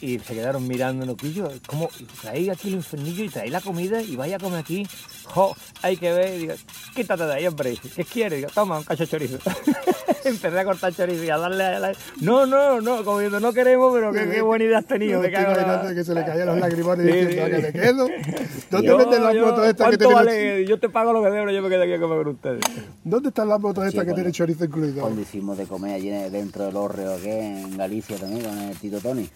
[0.03, 1.89] y se quedaron mirando en Oquillo, como
[2.21, 4.85] traéis aquí el infernillo y traéis la comida y vaya a comer aquí,
[5.27, 6.55] jo, hay que ver, digo,
[6.95, 8.39] quítate de ahí, hombre, ¿qué quieres?
[8.41, 9.39] Digo, toma, un cacho de chorizo.
[10.25, 11.93] Empecé a cortar chorizo y a darle a la...
[12.21, 15.31] No, no, no, como diciendo, no queremos, pero qué, qué buena idea has tenido, Me
[15.33, 17.53] cago en la- que se le caían los lagrimones Sí, diciendo, sí.
[17.53, 18.07] ¿a que me quedo?
[18.71, 20.15] ¿Dónde Yo- venden las yo, motos estas que ¿cuánto tienen...
[20.15, 20.67] vale?
[20.67, 22.61] Yo te pago lo que debo, yo me quedo aquí a comer con ustedes.
[23.05, 25.01] ¿Dónde están las motos estas Sí, que tienen chorizo incluido?
[25.03, 28.99] Cuando hicimos de comer allí dentro del hórreo que en Galicia también con el Tito
[29.01, 29.29] Tony.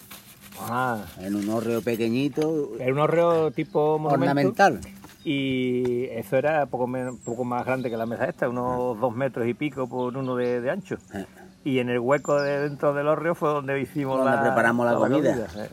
[0.61, 4.31] Ah, En un hórreo pequeñito, era un horreo tipo monumento.
[4.31, 4.81] ornamental.
[5.25, 9.47] Y eso era poco, men- poco más grande que la mesa esta, unos dos metros
[9.49, 10.97] y pico por uno de, de ancho.
[11.15, 11.27] Eh.
[11.65, 14.95] Y en el hueco de dentro del hórreo fue donde hicimos Donde la, preparamos la
[14.97, 15.33] comida.
[15.57, 15.69] eh.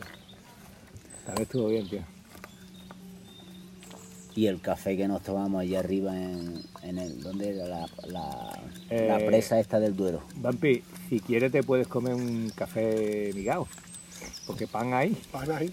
[1.24, 2.00] También estuvo bien, tío.
[4.36, 7.68] Y el café que nos tomamos allá arriba en, en el, ¿dónde era?
[7.68, 8.60] La, la,
[8.90, 10.22] la Eh, presa esta del Duero.
[10.34, 13.68] Vampi, si quieres te puedes comer un café migao.
[14.46, 15.16] Porque pan hay.
[15.32, 15.72] Van ahí.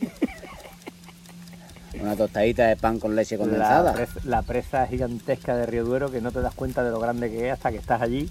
[1.99, 4.07] Una tostadita de pan con leche La, condensada.
[4.23, 7.47] la presa gigantesca de Río Duero que no te das cuenta de lo grande que
[7.47, 8.29] es hasta que estás allí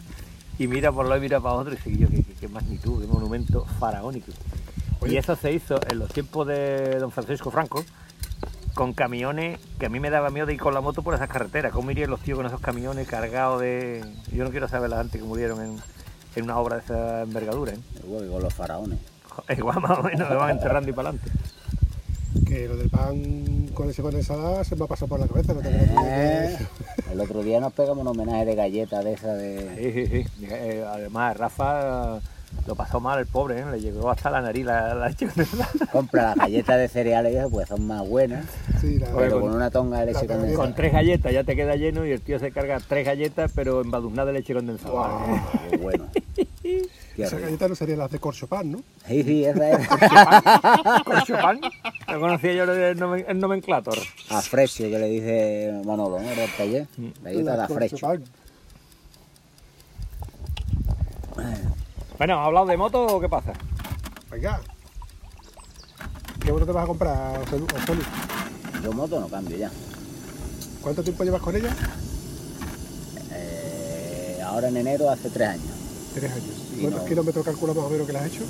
[0.58, 3.00] y mira por lado y mira para otro y dices, yo, qué, qué- qué magnitud,
[3.02, 4.32] qué monumento faraónico.
[5.06, 7.84] Y eso se hizo en los tiempos de don Francisco Franco
[8.74, 11.28] con camiones que a mí me daba miedo de ir con la moto por esas
[11.28, 11.72] carreteras.
[11.72, 14.04] ¿Cómo irían los tíos con esos camiones cargados de...?
[14.32, 15.76] Yo no quiero saber la gente que murieron en,
[16.36, 17.72] en una obra de esa envergadura.
[17.72, 17.78] ¿eh?
[18.00, 18.98] Que con los faraones.
[19.56, 21.30] Igual más o menos me van enterrando y para adelante.
[22.46, 25.60] Que lo del pan con leche condensada se me ha pasado por la cabeza, no
[25.62, 29.74] Eh, que- el otro día nos pegamos un homenaje de galleta de esa de...
[29.76, 30.46] Sí, sí, sí.
[30.50, 32.20] Eh, además, Rafa eh,
[32.66, 33.64] lo pasó mal, el pobre, ¿eh?
[33.70, 35.68] le llegó hasta la nariz la, la leche condensada.
[35.92, 38.44] Compra las galletas de cereales y eso, pues son más buenas.
[38.80, 40.56] Sí, la- Pero con- con una tonga de leche condensada.
[40.56, 43.80] Con tres galletas ya te queda lleno y el tío se carga tres galletas, pero
[43.80, 45.18] embadurnada de leche condensada.
[45.70, 46.06] Qué bueno.
[47.28, 48.78] Qué Esa galleta no serían las de Corchopan, ¿no?
[49.06, 49.88] Sí, sí, esa es.
[51.04, 51.60] Con chupán.
[52.08, 53.98] Lo conocía yo el, nomen- el nomenclator.
[54.30, 56.28] A Fresio, que le dice Manolo, ¿no?
[56.30, 56.86] Era el taller.
[57.22, 57.98] Galleta de Las Fresio.
[58.00, 58.24] Corchopan.
[62.18, 63.52] Bueno, ¿has hablado de moto o qué pasa?
[64.30, 64.60] Venga.
[66.44, 67.66] ¿Qué moto te vas a comprar, Lu?
[68.82, 69.70] Yo moto no cambio ya.
[70.82, 71.74] ¿Cuánto tiempo llevas con ella?
[73.32, 75.79] Eh, ahora en enero hace tres años.
[76.14, 76.44] Tres años.
[76.76, 78.44] Y ¿Cuántos no- kilómetros calculas más o menos que la has hecho?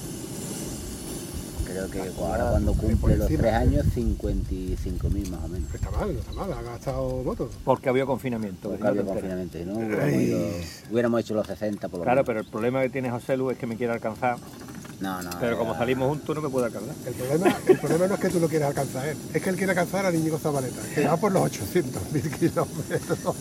[1.67, 5.69] Creo que ahora cuando cumple los tres años, 55.000 más o menos.
[5.69, 7.49] No está mal, no está mal, ha gastado moto.
[7.65, 8.69] Porque había confinamiento.
[8.71, 10.49] Porque que había confinamiento, no hubiéramos, ido-
[10.91, 12.27] hubiéramos hecho los 60 por lo Claro, menos.
[12.27, 14.37] pero el problema que tiene José Lu es que me quiere alcanzar.
[15.01, 15.31] No, no.
[15.39, 16.95] Pero como era- salimos juntos no me puede alcanzar.
[17.07, 19.57] El problema, el problema no es que tú lo quieras alcanzar él, es que él
[19.57, 23.37] quiere alcanzar a Íñigo Zabaleta, que va por los 800.000 kilómetros.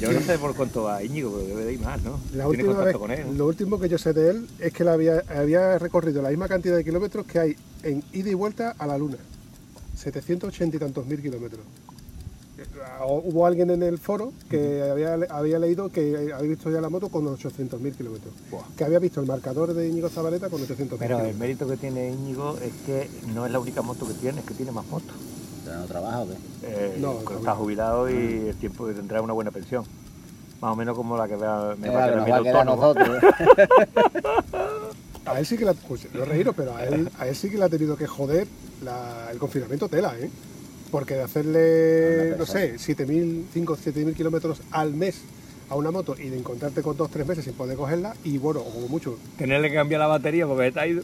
[0.00, 2.18] Yo no sé por cuánto va Íñigo, pero debe de ir más, ¿no?
[2.34, 3.26] La última vez, contacto con él.
[3.26, 3.32] ¿no?
[3.34, 6.48] lo último que yo sé de él es que él había, había recorrido la misma
[6.48, 9.18] cantidad de kilómetros que hay en ida y vuelta a la Luna.
[9.96, 11.60] 780 y tantos mil kilómetros.
[12.58, 12.64] Eh,
[13.02, 17.08] Hubo alguien en el foro que había, había leído que había visto ya la moto
[17.08, 18.34] con 800.000 kilómetros.
[18.76, 22.10] Que había visto el marcador de Íñigo Zabaleta con 800.000 Pero el mérito que tiene
[22.10, 25.14] Íñigo es que no es la única moto que tiene, es que tiene más motos.
[25.70, 26.34] ¿Pero no trabaja o qué?
[26.64, 27.54] Eh, No, está también.
[27.54, 29.84] jubilado y el tiempo que tendrá una buena pensión.
[30.60, 32.30] Más o menos como la que vea- me Eh, va a que quedar nos mi
[32.32, 32.82] va a quedar a autónomo.
[32.82, 33.22] nosotros.
[35.26, 36.08] A él sí que la, pues,
[36.56, 38.48] pero a él, a él sí que le ha tenido que joder
[38.82, 40.28] la- el confinamiento tela, ¿eh?
[40.90, 45.20] Porque de hacerle, no sé, 7.000, 5 7.000 kilómetros al mes
[45.70, 48.60] a una moto y de encontrarte con dos, tres meses sin poder cogerla y bueno,
[48.60, 51.02] o como mucho, Tenerle que cambiar la batería porque está ido.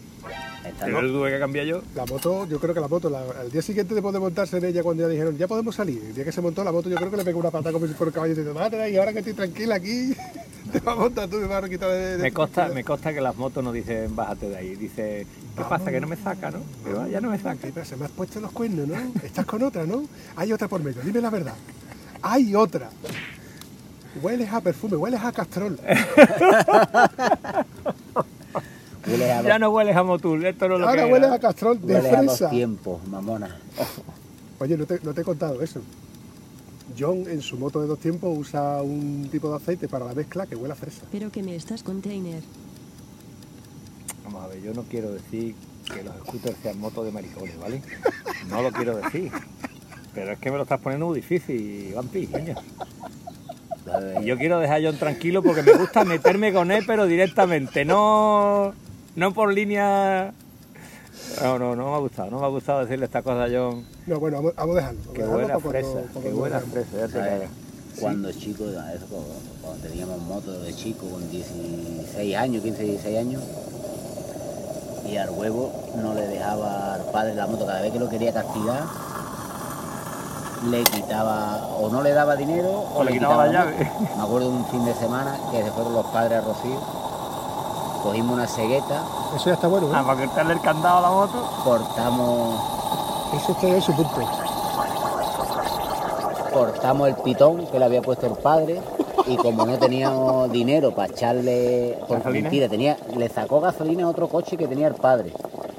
[0.66, 1.02] Esta Pero no.
[1.08, 1.82] lo tuve que cambiar yo.
[1.94, 4.64] la moto, yo creo que la moto, la- al día siguiente después de montarse en
[4.64, 6.96] ella cuando ya dijeron, ya podemos salir, el día que se montó la moto yo
[6.96, 8.96] creo que le pegó una patada como si fuera un caballo y dice, madre, y
[8.96, 10.12] ahora que estoy tranquila aquí,
[10.72, 12.74] te vas a montar tú me vas a quitar de, de Me tranquilidad".
[12.74, 14.74] me consta que las motos no dicen bájate de ahí.
[14.74, 15.24] Dice,
[15.56, 15.92] ¿qué pasa?
[15.92, 16.58] Que no me saca, ¿no?
[16.98, 17.68] "Ah, ya no me saca.
[17.72, 18.96] Pero se me has puesto los cuernos, ¿no?
[19.22, 20.02] Estás con otra, ¿no?
[20.34, 21.54] Hay otra por medio, dime la verdad.
[22.22, 22.90] Hay otra.
[24.22, 25.78] Hueles a perfume, hueles a castrol.
[29.06, 31.80] Huele a Ya no hueles a motul, esto no lo Ahora que hueles a castrol
[31.80, 32.50] de huele a dos fresa.
[32.50, 33.56] tiempos, mamona.
[34.58, 35.80] Oye, no te, no te he contado eso.
[36.98, 40.46] John en su moto de dos tiempos usa un tipo de aceite para la mezcla
[40.46, 41.02] que huele a fresa.
[41.12, 42.42] Pero que me estás container.
[44.24, 45.54] Vamos a ver, yo no quiero decir
[45.92, 47.82] que los scooters sean motos de maricones, ¿vale?
[48.48, 49.30] No lo quiero decir.
[50.14, 52.54] Pero es que me lo estás poniendo muy difícil, Vampi, coño.
[54.20, 57.84] Y yo quiero dejar a John tranquilo porque me gusta meterme con él, pero directamente,
[57.84, 58.72] no,
[59.14, 60.32] no por línea.
[61.42, 63.84] No, no, no me ha gustado, no me ha gustado decirle esta cosa a John.
[64.06, 65.00] No, bueno, vamos, vamos a dejarlo.
[65.00, 66.74] vamos Que a dejarlo huele a para cuando- fresa, para que cuando huele a veamos.
[66.74, 67.50] fresa, ya te cagas.
[68.00, 69.28] Cuando chico, eso, cuando,
[69.62, 73.42] cuando teníamos moto de chico, con 16 años, 15, 16 años,
[75.10, 75.72] y al huevo
[76.02, 78.84] no le dejaba al padre la moto, cada vez que lo quería castigar,
[80.66, 83.92] le quitaba, o no le daba dinero, o, O le quitaba la llave.
[84.16, 86.78] Me acuerdo de un fin de semana que se fueron los padres a Rocío,
[88.02, 89.02] cogimos una cegueta,
[89.34, 89.92] Eso ya está bueno, ¿eh?
[89.94, 91.50] Ah, para quitarle el candado a la moto.
[91.64, 92.60] cortamos
[93.34, 94.20] Eso está en su punto.
[96.52, 98.80] cortamos el pitón que le había puesto el padre
[99.26, 101.98] y como no teníamos dinero para echarle
[102.30, 105.32] mentira, tenía, le sacó gasolina a otro coche que tenía el padre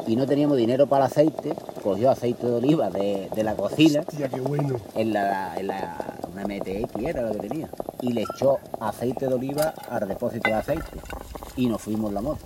[0.07, 1.53] y no teníamos dinero para el aceite,
[1.83, 4.77] cogió aceite de oliva de, de la cocina Hostia, qué bueno.
[4.95, 5.97] en la, en la
[6.33, 7.69] una MTX era lo que tenía
[8.01, 10.85] y le echó aceite de oliva al depósito de aceite
[11.55, 12.39] y nos fuimos la moto.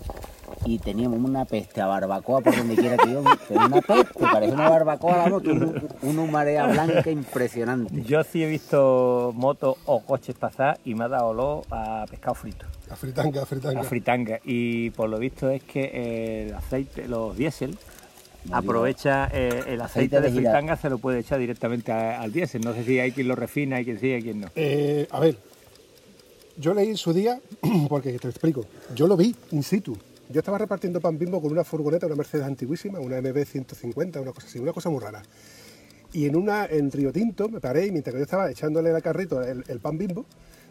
[0.64, 4.54] Y teníamos una peste a barbacoa por donde quiera que íbamos, pero una peste, parece
[4.54, 8.04] una barbacoa la moto, un- una marea blanca impresionante.
[8.04, 12.36] Yo sí he visto motos o coches pasar y me ha dado olor a pescado
[12.36, 13.82] frito, A fritanga, a fritanga.
[13.82, 14.40] a fritanga.
[14.44, 17.78] Y por lo visto es que el aceite, los diésel,
[18.52, 22.62] aprovecha eh, el aceite, Aceite de fritanga, se lo puede echar directamente a- al diésel.
[22.62, 24.48] No sé si hay quien lo refina, hay quien sí, hay quien no.
[24.56, 25.38] Eh, a ver,
[26.58, 27.40] yo leí en su día,
[27.90, 28.66] porque te explico,
[28.96, 29.98] yo lo vi in situ.
[30.30, 34.32] Yo estaba repartiendo pan bimbo con una furgoneta, una Mercedes antiguísima, una MB 150, una
[34.32, 35.22] cosa así, una cosa muy rara.
[36.14, 39.02] Y en una, en Río Tinto, me paré y mientras que yo estaba echándole al
[39.02, 40.26] carrito el, el pan bimbo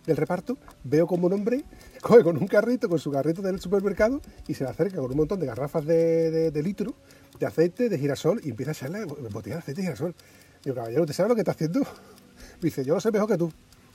[0.07, 1.65] del reparto, veo como un hombre
[2.03, 5.17] coge con un carrito, con su carrito del supermercado y se le acerca con un
[5.17, 6.95] montón de garrafas de, de- de litro
[7.39, 10.15] de aceite de girasol y empieza a echarle botellas de aceite de girasol.
[10.63, 11.81] Digo, caballero, ¿usted sabe lo que está haciendo?
[11.81, 11.87] Me
[12.63, 13.51] dice, yo lo sé mejor que tú.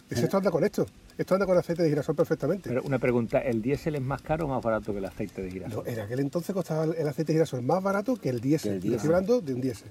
[0.09, 0.85] Dice, esto anda con esto.
[1.17, 2.69] Esto anda con aceite de girasol perfectamente.
[2.69, 5.47] Pero una pregunta, ¿el diésel es más caro o más barato que el aceite de
[5.47, 5.87] No, girasol?
[5.87, 8.75] en aquel entonces costaba el aceite de girasol más barato que el diésel.
[8.75, 9.89] Estoy hablando de un diésel.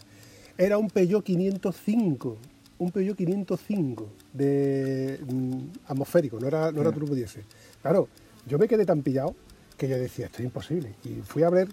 [0.59, 2.39] Era un Peugeot 505.
[2.79, 7.45] Un Peugeot 505 de mm, atmosférico, no era, no era turbo diésel.
[7.81, 8.09] Claro,
[8.47, 9.35] yo me quedé tan pillado
[9.77, 10.95] que yo decía, esto es imposible.
[11.05, 11.68] Y fui a ver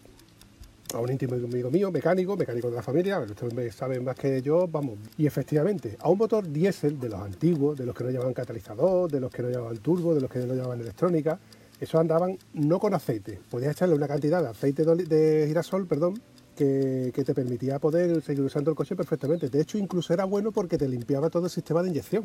[0.93, 4.67] a un íntimo amigo mío, mecánico, mecánico de la familia, ustedes saben más que yo,
[4.67, 4.99] vamos.
[5.17, 9.09] Y efectivamente, a un motor diésel de los antiguos, de los que no llevaban catalizador,
[9.09, 11.39] de los que no llevaban turbo, de los que no llevaban electrónica,
[11.79, 13.39] esos andaban no con aceite.
[13.49, 16.21] Podías echarle una cantidad de aceite de girasol, perdón,
[16.61, 19.49] que, que te permitía poder seguir usando el coche perfectamente.
[19.49, 22.23] De hecho, incluso era bueno porque te limpiaba todo el sistema de inyección.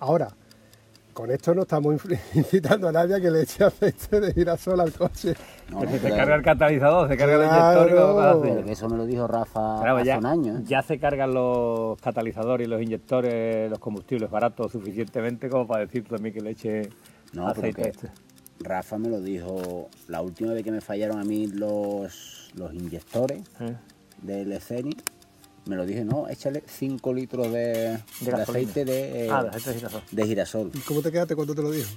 [0.00, 0.28] Ahora,
[1.14, 1.94] con esto no estamos
[2.34, 5.34] incitando a nadie a que le eche aceite de girasol al coche.
[5.70, 7.80] No, Que se te pero- carga el catalizador, se carga el Claro.
[7.80, 8.42] inyector y lo vas a hacer.
[8.54, 10.58] pero que eso me lo dijo Rafa Claro, hace ya, un año.
[10.58, 10.62] ¿eh?
[10.66, 16.04] ya se cargan los catalizadores y los inyectores, los combustibles baratos suficientemente como para decir
[16.06, 16.82] también que le eche
[17.32, 18.08] No, pero aceite este.
[18.60, 23.42] Rafa me lo dijo la última vez que me fallaron a mí los, los inyectores
[23.60, 23.74] ¿eh?
[24.22, 25.02] del Scenic,
[25.66, 30.02] me lo dije, no, échale 5 litros de, de aceite de, eh, Ah, de girasol.
[30.10, 30.70] de girasol.
[30.74, 31.88] ¿Y cómo te quedaste cuando te lo dijo?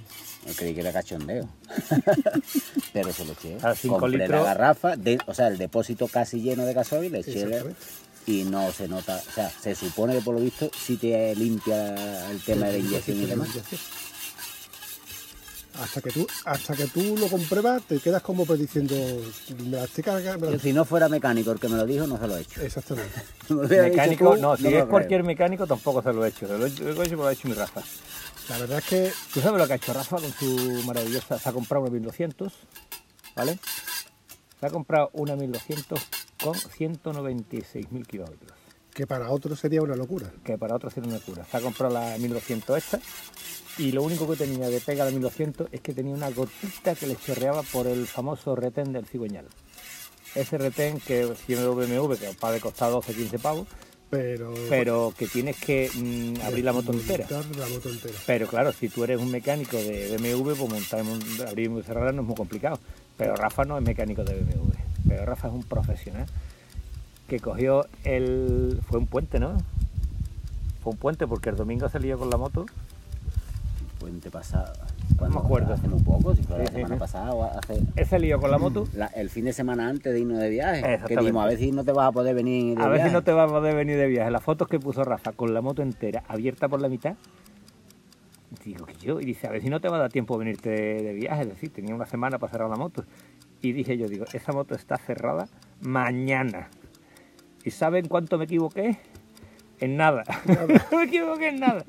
[0.46, 1.48] Yo creí que era cachondeo.
[2.92, 3.56] Pero se lo eché.
[3.62, 4.40] A cinco Compré litros.
[4.40, 7.62] la garrafa, de- o sea, el depósito casi lleno de gasoil, le eché
[8.26, 9.22] y no se nota.
[9.28, 12.78] O sea, se supone que por lo visto sí te limpia el tema de la
[12.78, 13.48] inyección y demás.
[15.80, 18.94] Hasta que tú, hasta que tú lo compruebas, te quedas como pues diciendo,
[19.64, 21.86] me la estoy cargando, me la- Yo, si no fuera mecánico el que me lo
[21.86, 22.60] dijo, no se lo he hecho.
[22.62, 23.22] Exactamente.
[23.50, 26.46] Me Mecánico, tú, no, si me es cualquier mecánico tampoco se lo he hecho.
[26.48, 27.82] Se lo he hecho, porque lo ha hecho mi Rafa.
[28.48, 31.38] La verdad es que ¿Tú sabes lo que ha hecho Rafa con su maravillosa?
[31.38, 32.52] Se ha comprado una 1200,
[33.36, 33.58] ¿vale?
[34.58, 36.00] Se ha comprado una 1200
[36.42, 38.52] con 196.000 kilómetros,
[38.98, 40.28] que para otros sería una locura.
[40.44, 41.44] que para otros era una cura.
[41.48, 42.98] Se ha comprado la 1200 esta
[43.78, 47.06] y lo único que tenía de pega la 1200 es que tenía una gotita que
[47.06, 49.46] le chorreaba por el famoso retén del cigüeñal.
[50.34, 53.68] Ese retén que tiene BMW, que puede costar 12 15 pavos,
[54.10, 57.24] Pero, pero que tienes que mm, abrir la moto entera.
[57.30, 58.18] La moto entera.
[58.26, 62.10] Pero claro, si tú eres un mecánico de BMW, pues montar, mon- abrir y cerrarla
[62.10, 62.80] no es muy complicado.
[63.16, 64.72] Pero Rafa no es mecánico de BMW.
[65.08, 66.26] Pero Rafa es un profesional
[67.28, 68.80] que cogió el...
[68.88, 69.52] Fue un puente, ¿no?
[70.82, 72.66] Fue un puente porque el domingo lió con la moto.
[74.00, 74.72] Puente pasado.
[75.20, 75.74] No me acuerdo.
[75.74, 76.98] Hace muy poco, si fue la Sí, sí, semana sí.
[77.00, 78.04] pasada o hace.
[78.04, 78.86] Se lió con la moto.
[78.94, 81.00] la- el fin de semana antes de irnos de viaje.
[81.06, 83.02] Que dijimos, a ver si no te vas a poder venir de A ver si
[83.04, 83.12] viaje.
[83.12, 84.30] no te vas a poder venir de viaje.
[84.30, 87.14] Las fotos que puso Rafa con la moto entera abierta por la mitad.
[88.64, 90.70] Digo que yo, y dice, a ver si no te va a dar tiempo venirte
[90.70, 91.42] de, de viaje.
[91.42, 93.04] Es decir, tenía una semana para cerrar la moto.
[93.60, 95.48] Y dije yo, digo, esa moto está cerrada
[95.82, 96.68] mañana.
[97.64, 98.98] ¿Y saben cuánto me equivoqué?
[99.80, 100.24] En nada.
[100.92, 101.84] me equivoqué en nada.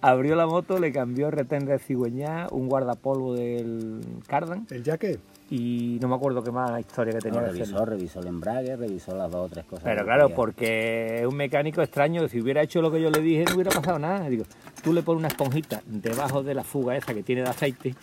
[0.00, 5.18] Abrió la moto, le cambió el retén de cigüeñá, un guardapolvo del Cardan ¿El jaque?
[5.50, 9.16] y no me acuerdo qué más historia que tenía No, revisó, revisó el embrague, revisó
[9.16, 9.84] las dos o tres cosas.
[9.84, 13.44] Pero claro, porque es un mecánico extraño, si hubiera hecho lo que yo le dije
[13.44, 14.28] no hubiera pasado nada.
[14.28, 14.44] Digo,
[14.82, 17.94] tú le pones una esponjita debajo de la fuga esa que tiene de aceite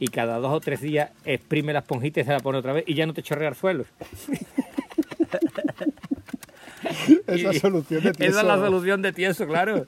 [0.00, 2.84] y cada dos o tres días exprime la esponjita y se la pone otra vez
[2.86, 3.84] y ya no te chorrea al suelo.
[7.26, 8.42] Esa Y- solución de Esa es tieso.
[8.42, 9.86] la solución de tieso, claro.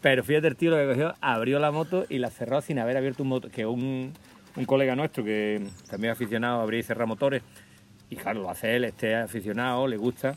[0.00, 2.96] Pero fíjate el tío lo que cogió, abrió la moto y la cerró sin haber
[2.96, 4.12] abierto un motor, que un,
[4.56, 7.42] un colega nuestro que también es aficionado a abrir y cerrar motores,
[8.10, 10.36] y claro, lo hace él, este aficionado, le gusta,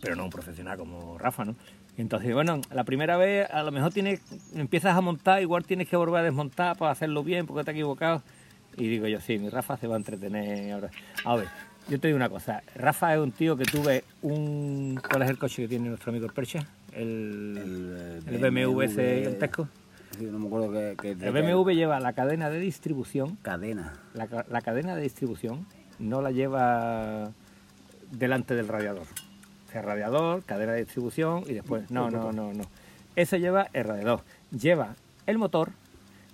[0.00, 1.54] pero no un profesional como Rafa, ¿no?
[1.98, 4.20] Entonces, bueno, la primera vez a lo mejor tienes,
[4.54, 7.74] empiezas a montar, igual tienes que volver a desmontar para hacerlo bien porque te has
[7.74, 8.22] equivocado.
[8.78, 10.90] Y digo yo, sí, mi Rafa se va a entretener ahora.
[11.26, 11.48] A ver,
[11.88, 15.00] yo te digo una cosa, Rafa es un tío que tuve un...
[15.08, 16.60] ¿Cuál es el coche que tiene nuestro amigo el Percha?
[16.92, 19.68] El, El, el BMW ese gigantesco.
[20.18, 20.96] Sí, no me acuerdo que.
[21.00, 23.94] que- El BMW lleva la cadena de distribución Cadena.
[24.14, 25.66] la, la cadena de distribución
[26.00, 27.30] no la lleva
[28.10, 29.04] delante del radiador.
[29.68, 31.88] O sea, radiador, cadena de distribución y después.
[31.92, 32.64] No, no, no, no.
[33.14, 34.22] Eso lleva el radiador.
[34.50, 35.70] Lleva el motor,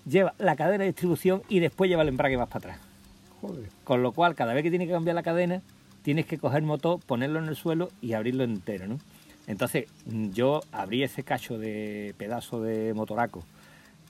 [0.07, 2.86] lleva la cadena de distribución y después lleva el embrague más para atrás.
[3.41, 3.69] Joder.
[3.85, 5.63] Con lo cual, cada vez que tienes que cambiar la cadena,
[6.03, 8.99] tienes que coger el motor, ponerlo en el suelo y abrirlo entero, ¿no?
[9.47, 13.45] Entonces, mm, yo abrí ese cacho de pedazo de motoraco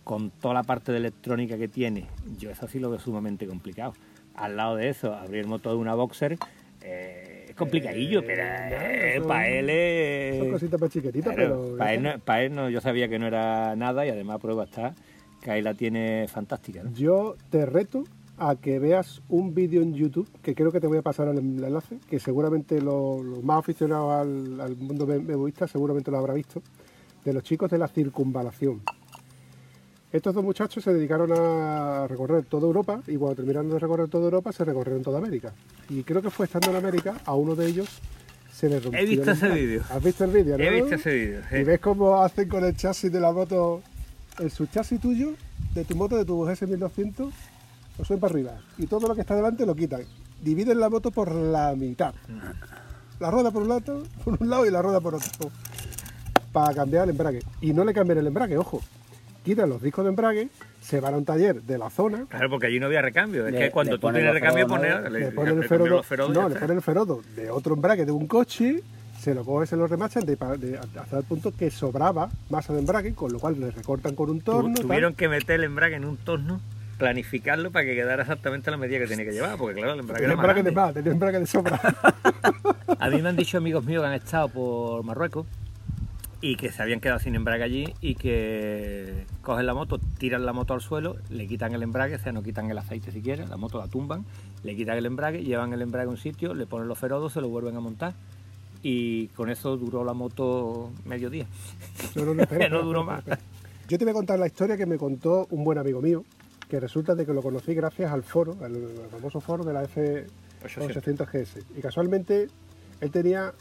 [0.05, 2.07] con toda la parte de electrónica que tiene.
[2.39, 3.93] Yo eso sí lo veo sumamente complicado.
[4.35, 6.39] Al lado de eso, abrir el motor de una boxer
[6.83, 10.39] eh, es complicadillo, Eh, pero son- para él es...
[10.39, 11.77] Son cositas más chiquititas, Claro, pero.
[11.79, 14.64] para él, no, pa' él no- yo sabía que no era nada y además prueba
[14.64, 14.95] está
[15.43, 16.93] que ahí la tiene fantástica, ¿no?
[16.93, 18.05] Yo te reto
[18.39, 21.39] a que veas un vídeo en YouTube, que creo que te voy a pasar el
[21.39, 26.62] enlace, que seguramente los los más aficionados al, al mundo BMWista seguramente lo habrá visto,
[27.24, 28.82] de los chicos de la circunvalación.
[30.12, 34.24] Estos dos muchachos se dedicaron a recorrer toda Europa y cuando terminaron de recorrer toda
[34.24, 35.53] Europa se recorrieron toda América.
[35.89, 37.89] Y creo que fue estando en América, a uno de ellos
[38.53, 39.01] se le rompió.
[39.01, 39.82] He visto el ese vídeo.
[39.91, 40.57] ¿Has visto el vídeo?
[40.57, 40.76] He no?
[40.76, 41.41] visto ese vídeo.
[41.51, 41.57] sí.
[41.57, 43.82] Y ves cómo hacen con el chasis de la moto,
[44.39, 45.34] el subchasis tuyo,
[45.74, 47.30] de tu moto, de tu GS1200,
[47.99, 48.53] lo suben para arriba.
[48.78, 50.03] Y todo lo que está delante lo quitan.
[50.40, 52.14] Dividen la moto por la mitad.
[53.20, 55.51] La rueda por un lado, por un lado y la rueda por otro.
[56.53, 57.42] Para cambiar el embrague.
[57.61, 58.80] Y no le cambian el embrague, ojo.
[59.44, 60.49] Quitan los discos de embrague,
[60.80, 63.47] se van a un taller de la zona, Claro, porque allí no había recambio.
[63.47, 64.76] Es Le- que cuando tú tienes recambio, ¿no?
[65.09, 68.26] le, le, ponen el ferodo, no, le ponen el ferodo de otro embrague de un
[68.26, 68.82] coche,
[69.20, 72.72] se lo cogen, se lo remachan de, pa- de- hasta el punto que sobraba masa
[72.72, 74.74] de embrague, con lo cual le recortan con un Tu- torno.
[74.74, 74.82] tal.
[74.86, 76.61] tuvieron que meter el embrague en un torno,
[76.99, 80.26] planificarlo para que quedara exactamente la medida que tenía que llevar, porque claro, el embrague
[80.26, 81.80] más embrague de más, tenía embrague de sobra.
[82.99, 85.47] A mí me han dicho amigos míos que han estado por Marruecos
[86.40, 90.53] y que se habían quedado sin embrague allí y que cogen la moto, tiran la
[90.53, 93.57] moto al suelo, le quitan el embrague, o sea, no quitan el aceite siquiera, la
[93.57, 94.24] moto la tumban,
[94.62, 97.40] le quitan el embrague, llevan el embrague a un sitio, le ponen los ferodos, se
[97.40, 98.14] lo vuelven a montar
[98.82, 101.47] y con eso duró la moto medio día.
[102.14, 103.24] No, no, no, espera, no duró más.
[103.88, 106.24] Yo te voy a contar la historia que me contó un buen amigo mío,
[106.69, 108.77] que resulta de que lo conocí gracias al foro, al
[109.11, 111.64] famoso foro de la F800GS.
[111.77, 112.49] Y casualmente
[113.01, 113.53] él tenía,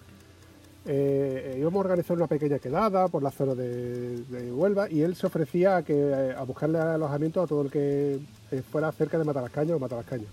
[0.85, 5.15] eh, íbamos a organizar una pequeña quedada por la zona de, de Huelva y él
[5.15, 8.19] se ofrecía a, que, a buscarle alojamiento a todo el que
[8.51, 10.27] eh, fuera cerca de Matalascaño o Matalascaño.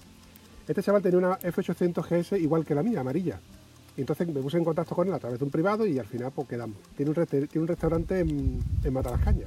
[0.66, 3.39] Este chaval tenía una F800GS igual que la mía, amarilla.
[3.95, 6.07] Y entonces me puse en contacto con él a través de un privado y al
[6.07, 6.79] final pues quedamos.
[6.97, 9.47] Tiene un, tiene un restaurante en, en Matalascaña.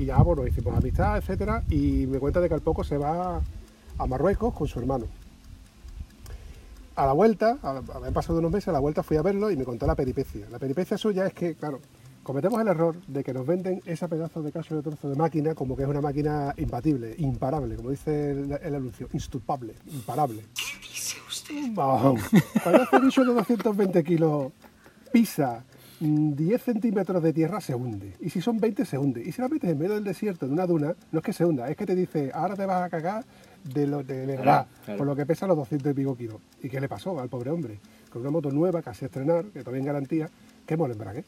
[0.00, 3.42] Y ya, bueno, hicimos amistad, etcétera, y me cuenta de que al poco se va
[3.98, 5.04] a Marruecos con su hermano.
[6.96, 9.64] A la vuelta, habían pasado unos meses, a la vuelta fui a verlo y me
[9.64, 10.48] contó la peripecia.
[10.50, 11.80] La peripecia suya es que, claro,
[12.22, 15.54] cometemos el error de que nos venden ese pedazo de cacho de trozo de máquina
[15.54, 20.44] como que es una máquina imbatible, imparable, como dice el, el anuncio, instupable, imparable.
[21.74, 22.22] Vamos,
[22.64, 24.52] Para hacer bicho de 220 kilos
[25.12, 25.62] pisa
[26.00, 28.14] 10 centímetros de tierra se hunde.
[28.20, 29.22] Y si son 20 se hunde.
[29.22, 31.44] Y si la metes en medio del desierto, en una duna, no es que se
[31.44, 33.24] hunda, es que te dice, ahora te vas a cagar
[33.64, 34.98] de lo de verdad, Claro, claro.
[34.98, 36.36] por lo que pesa los 200 y pico kilos.
[36.62, 37.78] ¿Y qué le pasó al pobre hombre?
[38.10, 40.30] Con una moto nueva, casi a estrenar, que todavía en garantía,
[40.66, 41.24] quemó el embrague.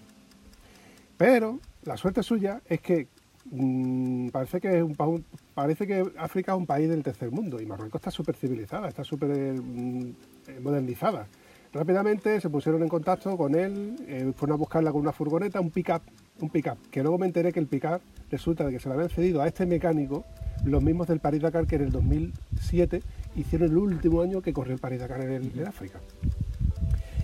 [1.17, 3.09] Pero la suerte suya es que
[3.51, 7.31] mm, parece que es un pa- un- parece que África es un país del tercer
[7.31, 10.15] mundo y Marruecos está súper civilizada, está súper mm,
[10.63, 11.27] modernizada.
[11.73, 15.71] Rápidamente se pusieron en contacto con él, eh, fueron a buscarla con una furgoneta, un
[15.71, 16.03] pick-up,
[16.41, 18.01] un pick-up, que luego me enteré que el pick-up
[18.31, 20.25] resulta de que se lo habían cedido a este mecánico
[20.65, 23.03] los mismos del Paris Dakar que en el 2007
[23.37, 25.99] hicieron el último año que corrió el Paris Dakar en, el- en África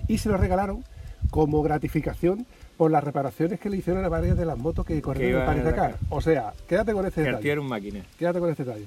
[0.07, 0.83] y se lo regalaron
[1.29, 2.45] como gratificación
[2.75, 5.63] por las reparaciones que le hicieron a varias de las motos que corrieron en el
[5.75, 5.95] Dakar.
[6.09, 7.59] O sea, quédate con este tío detalle.
[7.59, 7.99] un máquina.
[8.17, 8.85] Quédate con este detalle.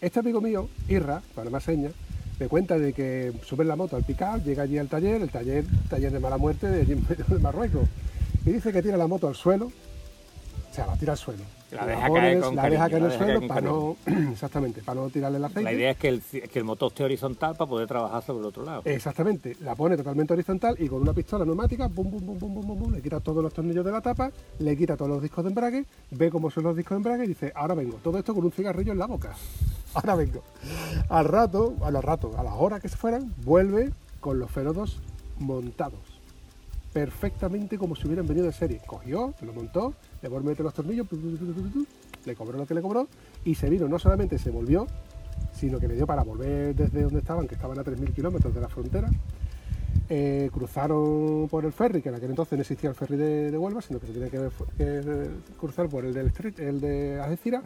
[0.00, 1.92] Este amigo mío, Irra, para más señas,
[2.38, 5.64] me cuenta de que suben la moto al picar, llega allí al taller, el taller,
[5.88, 7.88] taller de mala muerte de, de Marruecos,
[8.44, 11.42] y dice que tira la moto al suelo, o sea, la tira al suelo.
[11.70, 13.96] La deja caer con la cariño, deja caer la en el suelo para no,
[14.32, 15.62] exactamente, para no tirarle el aceite.
[15.62, 18.46] La idea es que el, que el motor esté horizontal para poder trabajar sobre el
[18.46, 18.82] otro lado.
[18.84, 22.66] Exactamente, la pone totalmente horizontal y con una pistola neumática, bum, bum, bum, bum, bum,
[22.66, 25.44] bum, bum, le quita todos los tornillos de la tapa, le quita todos los discos
[25.44, 27.98] de embrague, ve cómo son los discos de embrague y dice, ahora vengo.
[28.02, 29.34] Todo esto con un cigarrillo en la boca.
[29.94, 30.42] Ahora vengo.
[31.08, 35.00] Al rato, a los ratos, a las horas que se fueran, vuelve con los ferodos
[35.38, 36.00] montados.
[36.92, 38.80] Perfectamente como si hubieran venido de serie.
[38.86, 39.94] Cogió, lo montó,
[40.26, 41.06] le volvió a meter los tornillos,
[42.24, 43.08] le cobró lo que le cobró
[43.44, 43.88] y se vino.
[43.88, 44.86] No solamente se volvió,
[45.52, 48.60] sino que le dio para volver desde donde estaban, que estaban a 3.000 kilómetros de
[48.60, 49.08] la frontera.
[50.08, 53.80] Eh, cruzaron por el ferry, que en aquel entonces no existía el ferry de, Huelva,
[53.82, 55.26] sino que se tenía que, que
[55.58, 57.62] cruzar por el, del Estrecho- el de Algeciras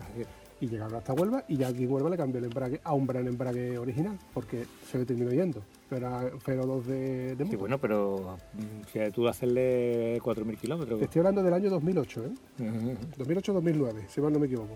[0.61, 3.27] y llegaron hasta Huelva y ya aquí Huelva le cambió el embrague a un gran
[3.27, 5.63] embrague original, porque se le terminó yendo.
[5.89, 10.99] Pero era Fero 2 de, de Sí, bueno, pero mm, si tú hacerle 4.000 kilómetros.
[10.99, 12.97] Te estoy hablando del año 2008, ¿eh?
[13.19, 14.75] 2008-2009, si mal no me equivoco.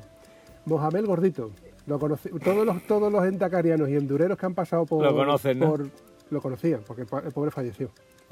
[0.67, 1.51] Mohamed Gordito,
[1.87, 5.59] lo conocí, todos los todos los endacarianos y endureros que han pasado por, Lo conocen,
[5.59, 5.71] ¿no?
[5.71, 5.89] por-
[6.31, 7.91] lo conocían, porque el, pobre falleció.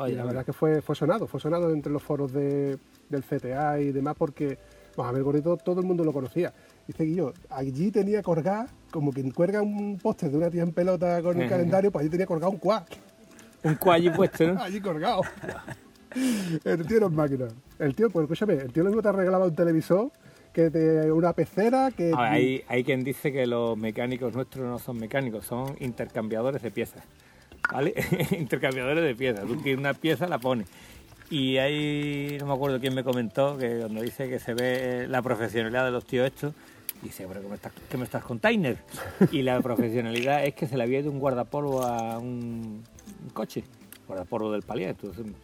[0.09, 2.79] Y la verdad es que fue, fue sonado, fue sonado entre los foros de-
[3.11, 4.59] del CTA y demás, porque
[4.97, 6.53] Mohamed Gordito todo el mundo lo conocía.
[6.87, 11.23] Dice yo, allí tenía colgado, como quien cuelga un póster de una tía en pelota
[11.23, 12.85] con el calendario, pues allí tenía colgado un cuá.
[13.63, 14.61] Un cualli puesto, ¿no?
[14.63, 15.23] Allí colgado.
[16.65, 17.47] El tío no es máquina.
[17.79, 20.11] El tío, pues escúchame, el tío lo mismo te regalaba un televisor,
[20.53, 22.13] que te, una pecera, que...
[22.15, 26.61] A ver, hay, hay quien dice que los mecánicos nuestros no son mecánicos, son intercambiadores
[26.61, 27.05] de piezas.
[27.73, 27.95] ¿Vale?
[28.39, 29.47] intercambiadores de piezas.
[29.47, 30.69] Tú tienes una pieza, la pones.
[31.33, 35.23] Y hay, no me acuerdo quién me comentó, que cuando dice que se ve la
[35.23, 36.53] profesionalidad de los tíos estos,
[37.03, 37.55] dice, pero ¿qué me
[38.05, 38.77] estás, qué container?
[39.31, 42.83] Y la profesionalidad es que se le había ido un guardapolvo a un,
[43.33, 43.65] coche.
[44.07, 44.95] Guardapolvo del palier.
[45.03, 45.35] Un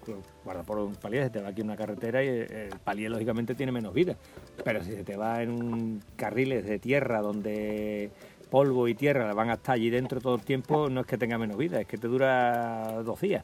[0.45, 3.55] guardapolvo de un palier se te va aquí en una carretera y el palier lógicamente
[3.55, 4.14] tiene menos vida.
[4.62, 8.11] Pero si se te va en un carriles de tierra donde
[8.51, 11.39] polvo y tierra van a estar allí dentro todo el tiempo, no es que tenga
[11.39, 13.43] menos vida, es que te dura dos días.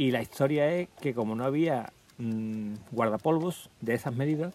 [0.00, 4.54] Y la historia es que como no había mm, guardapolvos de esas medidas,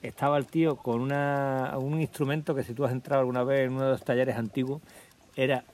[0.00, 3.72] estaba el tío con una, un instrumento que si tú has entrado alguna vez en
[3.72, 4.80] uno de los talleres antiguos,
[5.34, 5.64] era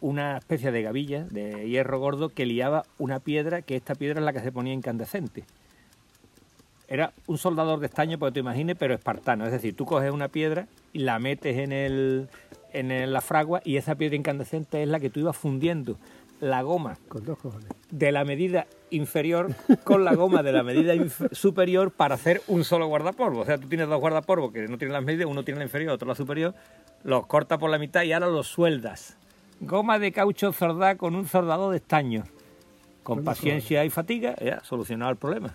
[0.00, 4.24] una especie de gavilla de hierro gordo que liaba una piedra, que esta piedra es
[4.24, 5.42] la que se ponía incandescente.
[6.86, 9.44] Era un soldador de estaño, porque te imagines, pero espartano.
[9.44, 12.28] Es decir, tú coges una piedra y la metes en, el,
[12.72, 15.96] en la fragua y esa piedra incandescente es la que tú ibas fundiendo
[16.42, 17.68] la goma Con dos cojones.
[17.90, 20.92] de la medida inferior con la goma de la medida
[21.30, 23.40] superior para hacer un solo guardapolvo.
[23.40, 25.92] O sea, tú tienes dos guardapolvos que no tienen las medidas, uno tiene la inferior,
[25.92, 26.52] otro la superior,
[27.04, 29.16] los cortas por la mitad y ahora los sueldas.
[29.60, 32.24] Goma de caucho zordá con un zordado de estaño.
[33.04, 35.54] Con paciencia y fatiga, ya, solucionado el problema.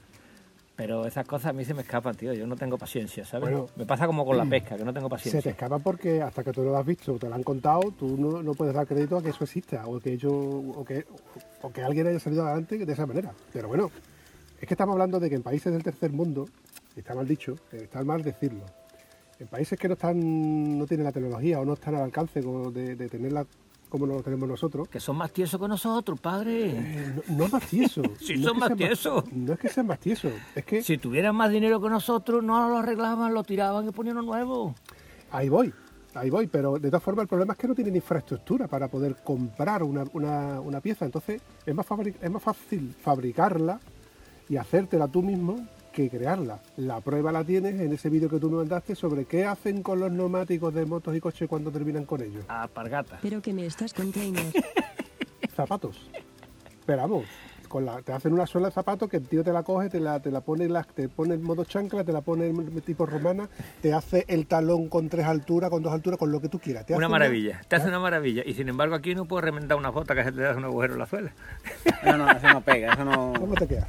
[0.78, 2.34] Pero esas cosas a mí se me escapan, tío.
[2.34, 3.49] Yo no tengo paciencia, ¿sabes?
[3.49, 3.65] Bueno.
[3.75, 5.51] me pasa como con la pesca, que no tengo Se te paciencia.
[5.51, 8.15] escapa porque hasta que tú no lo has visto o te lo han contado, tú
[8.15, 11.05] no, no puedes dar crédito a que eso exista o que, ello, o, que,
[11.63, 13.34] o que alguien haya salido adelante de esa manera.
[13.51, 13.89] Pero bueno,
[14.61, 16.47] es que estamos hablando de que en países del tercer mundo,
[16.95, 18.63] está mal dicho, eh, está mal decirlo,
[19.39, 22.95] en países que no están no tienen la tecnología o no están al alcance de,
[22.95, 23.47] de tenerla
[23.89, 26.71] como lo tenemos nosotros, Que son más tiesos que nosotros, padre.
[26.71, 28.01] eh, no, no es más tieso.
[28.19, 29.23] Sí, no son más tiesos.
[29.31, 32.69] No es que sean más tiesos, es que Si tuvieran más dinero que nosotros, no
[32.69, 34.75] lo arreglaban, lo tiraban y ponían nuevo.
[35.31, 35.73] Ahí voy,
[36.15, 39.15] ahí voy, pero de todas formas el problema es que no tienen infraestructura para poder
[39.23, 41.85] comprar una, una- una pieza, entonces es más,
[42.21, 43.79] es más fácil fabricarla
[44.49, 45.65] y hacértela tú mismo
[46.03, 46.59] que crearla.
[46.77, 49.99] La prueba la tienes en ese vídeo que tú me mandaste sobre qué hacen con
[49.99, 52.45] los neumáticos de motos y coches cuando terminan con ellos.
[52.47, 53.17] Alpargata.
[53.21, 54.43] Pero que me estás container.
[55.55, 56.07] Zapatos.
[56.85, 57.25] Pero vamos,
[57.67, 59.99] con la, te hacen una suela de zapatos que el tío te la coge, te
[59.99, 62.81] la, te la pone, en la- te pone en modo chancla, te la pone en
[62.81, 63.49] tipo romana,
[63.81, 66.85] te hace el talón con tres alturas, con dos alturas, con lo que tú quieras.
[66.85, 68.43] Te Una hace maravilla, te hace una maravilla.
[68.45, 70.93] Y sin embargo aquí no puedo remendar una bota que se te da un agujero
[70.93, 71.33] en la suela.
[72.05, 73.33] No, no, eso no pega, eso no...
[73.37, 73.87] ¿Cómo te queda?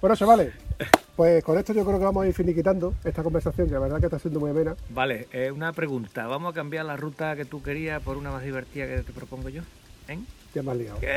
[0.00, 0.54] Bueno, chavales,
[1.16, 3.98] pues con esto yo creo que vamos a ir finiquitando esta conversación, que la verdad
[4.00, 4.74] que está siendo muy amena.
[4.90, 6.26] Vale, eh, una pregunta.
[6.26, 9.48] ¿Vamos a cambiar la ruta que tú querías por una más divertida que te propongo
[9.48, 9.62] yo?
[10.08, 10.18] ¿Eh?
[10.54, 10.98] Ya me has liado.
[11.00, 11.16] ¿Qué?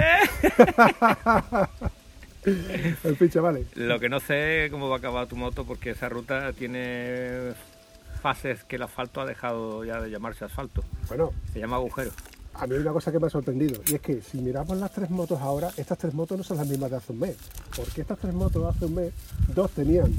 [2.45, 5.91] En fin, chavales, Lo que no sé es cómo va a acabar tu moto porque
[5.91, 7.53] esa ruta tiene
[8.21, 10.83] fases que el asfalto ha dejado ya de llamarse asfalto.
[11.07, 12.11] bueno, Se llama agujero.
[12.55, 14.91] A mí hay una cosa que me ha sorprendido, y es que si miramos las
[14.91, 17.35] tres motos ahora, estas tres motos no son las mismas de hace un mes.
[17.75, 19.13] Porque estas tres motos de hace un mes,
[19.53, 20.13] dos tenían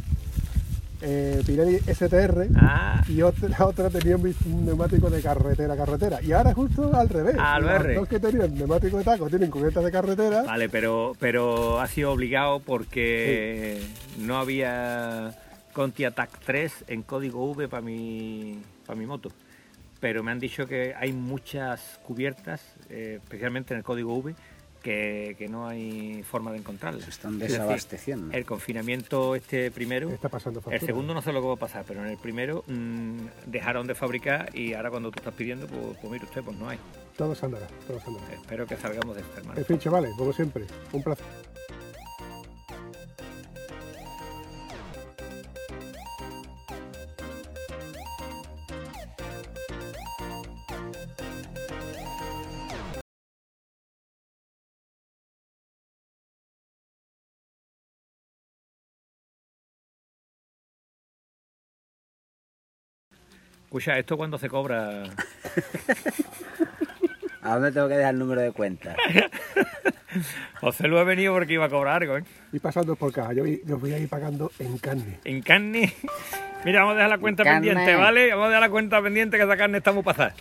[1.07, 6.23] eh, Pirelli STR Ah, y otra, la otra tenía un un neumático de carretera carretera.
[6.23, 7.37] Y ahora justo al revés.
[7.37, 7.95] R.
[7.95, 10.43] dos que tenían neumático de taco tienen cubiertas de carretera.
[10.43, 13.83] vale, pero, pero ha sido obligado porque
[14.19, 15.35] no había
[15.75, 19.31] Conti Attack 3 en código V para mi, para mi moto.
[20.05, 24.35] Pero me han dicho que hay muchas cubiertas, eh, especialmente en el código V,
[24.83, 27.05] que, que no hay forma de encontrarlas.
[27.05, 28.37] Se están Es decir, desabasteciendo.
[28.37, 30.77] el confinamiento este primero Está pasando factura.
[30.77, 33.87] El segundo no sé lo que va a pasar, pero en el primero mm, dejaron
[33.87, 36.79] de fabricar y ahora cuando tú estás pidiendo, pues, pues mire usted, pues no hay.
[37.17, 38.35] Todo se andará, todo se andará.
[38.35, 39.59] Espero que salgamos de esta, hermano.
[39.59, 41.25] En fin, chavales, como siempre, un placer.
[63.75, 65.03] Escucha, ¿esto cuando se cobra?
[67.43, 68.95] ¿A dónde tengo que dejar el número de cuenta?
[70.61, 72.25] José lo he venido porque iba a cobrar algo, ¿eh?
[72.53, 75.19] Y pasando por caja, yo, voy- yo voy a ir pagando en carne.
[75.25, 75.93] En carne.
[76.65, 78.31] Mira, vamos a dejar la cuenta pendiente, ¿vale?
[78.31, 80.35] Vamos a dejar la cuenta pendiente que esa carne está muy pasada.